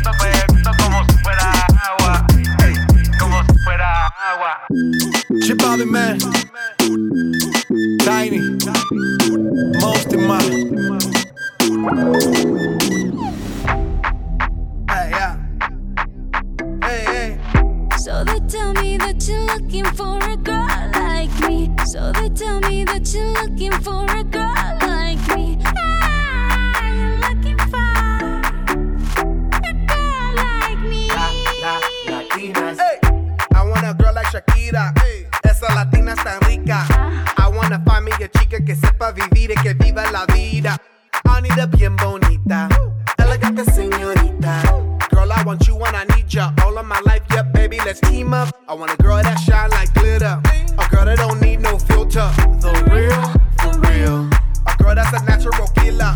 Chip 4.31 5.57
Bobby 5.57 5.83
Man, 5.83 6.17
Tiny, 7.99 8.39
Most 9.81 10.13
in 10.13 10.25
my. 10.25 10.39
Hey, 14.89 15.09
yeah. 15.11 15.37
Hey, 16.81 17.03
hey. 17.05 17.39
So 17.97 18.23
they 18.23 18.39
tell 18.47 18.73
me 18.75 18.97
that 18.97 19.27
you're 19.27 19.45
looking 19.47 19.85
for 19.95 20.17
a 20.23 20.37
girl 20.37 20.91
like 20.93 21.37
me. 21.49 21.69
So 21.85 22.13
they 22.13 22.29
tell 22.29 22.61
me 22.61 22.85
that 22.85 23.13
you're 23.13 23.33
looking 23.33 23.73
for 23.81 24.05
a 24.05 24.23
girl 24.23 24.77
like 24.81 25.35
me. 25.35 25.57
Ah, 25.65 26.00
like 34.21 34.31
Shakira. 34.31 34.93
Esa 35.43 35.73
latina 35.73 36.13
está 36.13 36.39
rica. 36.47 36.85
I 37.37 37.49
wanna 37.49 37.81
find 37.85 38.05
me 38.05 38.11
a 38.11 38.27
chica 38.27 38.63
que 38.63 38.75
sepa 38.75 39.11
vivir 39.11 39.51
y 39.51 39.55
que 39.61 39.73
viva 39.73 40.09
la 40.11 40.25
vida. 40.25 40.77
Anita 41.29 41.65
bien 41.65 41.95
bonita. 41.95 42.69
Elegante 43.17 43.65
señorita. 43.65 44.61
Girl, 45.09 45.31
I 45.31 45.43
want 45.43 45.67
you 45.67 45.75
when 45.75 45.95
I 45.95 46.05
need 46.15 46.33
ya. 46.33 46.53
All 46.63 46.77
of 46.77 46.85
my 46.85 46.99
life, 47.05 47.23
yeah, 47.31 47.43
baby, 47.43 47.79
let's 47.85 47.99
team 47.99 48.33
up. 48.33 48.49
I 48.67 48.73
want 48.73 48.91
a 48.91 48.97
girl 48.97 49.21
that 49.21 49.39
shine 49.39 49.69
like 49.71 49.93
glitter. 49.93 50.41
A 50.77 50.89
girl 50.89 51.05
that 51.05 51.17
don't 51.17 51.41
need 51.41 51.59
no 51.59 51.77
filter. 51.77 52.29
The 52.61 52.71
real, 52.91 53.21
for 53.59 53.77
real. 53.79 54.29
A 54.67 54.75
girl 54.77 54.95
that's 54.95 55.13
a 55.13 55.23
natural 55.25 55.67
killer. 55.75 56.15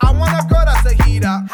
I 0.00 0.12
want 0.12 0.32
a 0.32 0.46
girl 0.48 0.64
that's 0.64 0.86
a 0.86 1.02
heater. 1.04 1.46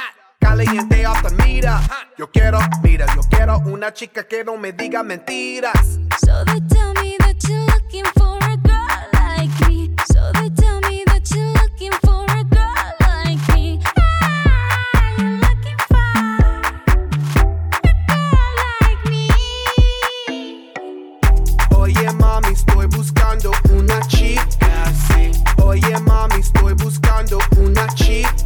Caliente 0.47 1.05
off 1.05 1.23
the 1.23 1.31
mira. 1.45 1.81
Yo 2.17 2.31
quiero, 2.31 2.61
mira, 2.81 3.05
yo 3.17 3.21
quiero 3.29 3.59
una 3.67 3.93
chica 3.93 4.23
que 4.29 4.45
no 4.45 4.57
me 4.57 4.73
diga 4.73 5.03
mentiras. 5.03 5.99
So 6.25 6.45
they 6.45 6.61
tell 6.69 6.95
me 7.03 7.17
that 7.19 7.37
you're 7.49 7.67
looking 7.67 8.05
for 8.15 8.39
a 8.39 8.57
girl 8.57 8.87
like 9.13 9.51
me. 9.69 9.91
So 10.07 10.31
they 10.35 10.49
tell 10.51 10.81
me 10.83 11.03
that 11.07 11.29
you're 11.35 11.53
looking 11.61 11.91
for 12.01 12.25
a 12.31 12.45
girl 12.45 12.95
like 13.01 13.41
me. 13.57 13.81
Ah, 13.99 15.17
you're 15.19 15.41
looking 15.41 15.79
for 15.89 15.97
a 17.83 17.95
girl 18.07 18.55
like 18.63 19.05
me. 19.11 19.29
Oye 21.77 22.13
mami, 22.13 22.53
estoy 22.53 22.87
buscando 22.87 23.51
una 23.73 24.01
chica, 24.07 24.93
sí. 25.09 25.33
Oye 25.61 25.99
mami, 26.07 26.37
estoy 26.37 26.75
buscando 26.75 27.39
una 27.59 27.87
chica, 27.95 28.46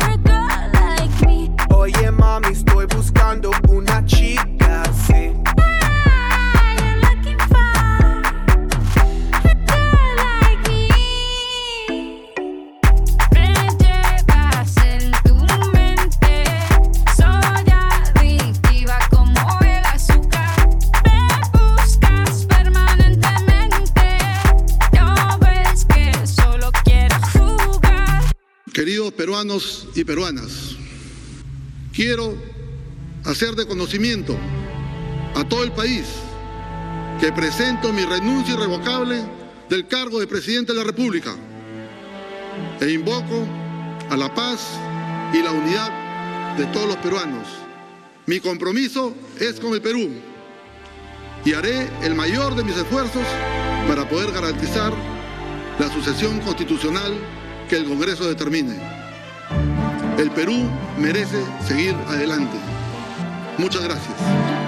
Oye 1.81 2.11
mami, 2.11 2.49
estoy 2.49 2.85
buscando 2.85 3.49
una 3.67 4.05
chica 4.05 4.83
así. 4.83 5.33
Queridos 28.71 29.13
peruanos 29.13 29.87
y 29.95 30.03
peruanas, 30.03 30.70
quiero 31.93 32.35
hacer 33.25 33.55
de 33.55 33.67
conocimiento 33.67 34.35
a 35.35 35.43
todo 35.43 35.63
el 35.63 35.71
país 35.71 36.05
que 37.19 37.31
presento 37.31 37.93
mi 37.93 38.03
renuncia 38.03 38.53
irrevocable 38.53 39.21
del 39.69 39.87
cargo 39.87 40.19
de 40.19 40.27
presidente 40.27 40.73
de 40.73 40.79
la 40.79 40.85
República 40.85 41.35
e 42.79 42.89
invoco 42.89 43.45
a 44.09 44.17
la 44.17 44.33
paz 44.33 44.67
y 45.33 45.41
la 45.41 45.51
unidad 45.51 46.57
de 46.57 46.65
todos 46.67 46.87
los 46.87 46.97
peruanos. 46.97 47.47
Mi 48.25 48.39
compromiso 48.39 49.13
es 49.39 49.59
con 49.59 49.73
el 49.73 49.81
Perú 49.81 50.09
y 51.45 51.53
haré 51.53 51.89
el 52.03 52.15
mayor 52.15 52.55
de 52.55 52.63
mis 52.63 52.75
esfuerzos 52.75 53.25
para 53.87 54.07
poder 54.07 54.31
garantizar 54.31 54.93
la 55.79 55.89
sucesión 55.91 56.39
constitucional 56.41 57.13
que 57.69 57.77
el 57.77 57.85
Congreso 57.85 58.27
determine. 58.27 59.00
El 60.17 60.31
Perú 60.31 60.69
merece 60.97 61.43
seguir 61.65 61.95
adelante. 62.07 62.57
Muchas 63.57 63.83
gracias. 63.83 64.60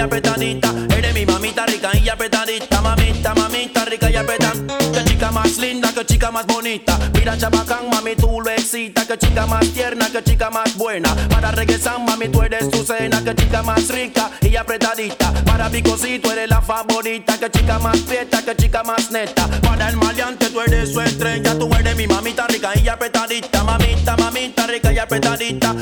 y 0.00 0.02
apretadita. 0.02 0.72
Eres 0.96 1.14
mi 1.14 1.26
mamita 1.26 1.66
rica 1.66 1.90
y 1.94 2.08
apretadita. 2.08 2.80
Mamita, 2.80 3.34
mamita 3.34 3.84
rica 3.84 4.10
y 4.10 4.16
apretadita. 4.16 4.78
Que 4.78 5.04
chica 5.04 5.30
más 5.30 5.58
linda, 5.58 5.92
que 5.92 6.06
chica 6.06 6.30
más 6.30 6.46
bonita. 6.46 6.98
Mira, 7.12 7.36
chabacán, 7.36 7.90
mami, 7.90 8.16
tú 8.16 8.40
lo. 8.40 8.50
Que 8.50 9.18
chica 9.18 9.46
más 9.46 9.66
tierna, 9.72 10.08
que 10.10 10.22
chica 10.22 10.50
más 10.50 10.76
buena. 10.76 11.14
Para 11.28 11.50
regresar, 11.50 11.98
mami, 11.98 12.28
tú 12.28 12.42
eres 12.42 12.70
tu 12.70 12.82
cena. 12.84 13.22
Que 13.22 13.34
chica 13.34 13.62
más 13.62 13.88
rica 13.88 14.30
y 14.40 14.56
apretadita. 14.56 15.32
Para 15.44 15.68
picocito, 15.68 16.32
eres 16.32 16.48
la 16.48 16.62
favorita. 16.62 17.38
Que 17.38 17.50
chica 17.50 17.78
más 17.78 17.98
prieta, 17.98 18.42
que 18.42 18.56
chica 18.56 18.82
más 18.82 19.10
neta. 19.10 19.48
Para 19.60 19.88
el 19.88 19.96
maleante, 19.96 20.48
tú 20.50 20.60
eres 20.60 20.92
su 20.92 21.00
estrella. 21.00 21.58
Tú 21.58 21.68
eres 21.74 21.96
mi 21.96 22.06
mamita 22.06 22.46
rica 22.46 22.70
y 22.82 22.88
apretadita. 22.88 23.64
Mamita, 23.64 24.16
mamita 24.16 24.66
rica 24.66 24.92
y 24.92 24.98
apretadita. 24.98 25.74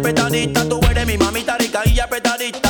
apretadita, 0.00 0.64
tú 0.66 0.80
eres 0.90 1.06
mi 1.06 1.18
mamita 1.18 1.58
rica 1.58 1.82
y 1.84 2.00
apretadita. 2.00 2.69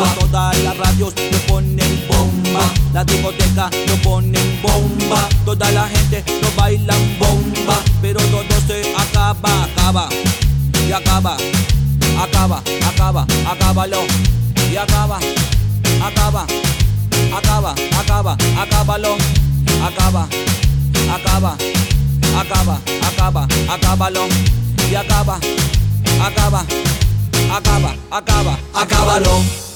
bomba. 0.00 0.14
Todas 0.20 0.58
las 0.62 0.76
radios 0.76 1.14
lo 1.32 1.38
ponen 1.46 2.06
bomba. 2.08 2.72
La 2.92 3.04
discoteca 3.04 3.70
lo 3.86 3.96
ponen 3.96 4.60
bomba. 4.62 5.28
Toda 5.44 5.70
la 5.70 5.88
gente 5.88 6.24
lo 6.42 6.50
bailan 6.56 7.18
bomba. 7.18 7.78
Pero 8.02 8.20
todo 8.20 8.60
se 8.66 8.94
acaba, 8.96 9.64
acaba. 9.64 10.08
Y 10.88 10.92
acaba, 10.92 11.36
acaba, 12.18 12.62
acaba, 12.88 13.26
acábalo. 13.50 14.02
Y 14.72 14.76
acaba 14.76 15.18
acaba, 16.02 16.46
acaba, 17.36 17.74
acaba, 17.98 18.36
acábalo, 18.58 19.16
acaba, 19.82 20.28
acaba, 21.14 21.56
acaba, 22.38 22.78
acaba, 23.02 23.48
acábalo 23.68 24.28
y 24.90 24.94
acaba, 24.94 25.38
acaba, 26.24 26.64
acaba, 27.52 27.94
acaba, 28.10 28.58
acábalo. 28.74 29.69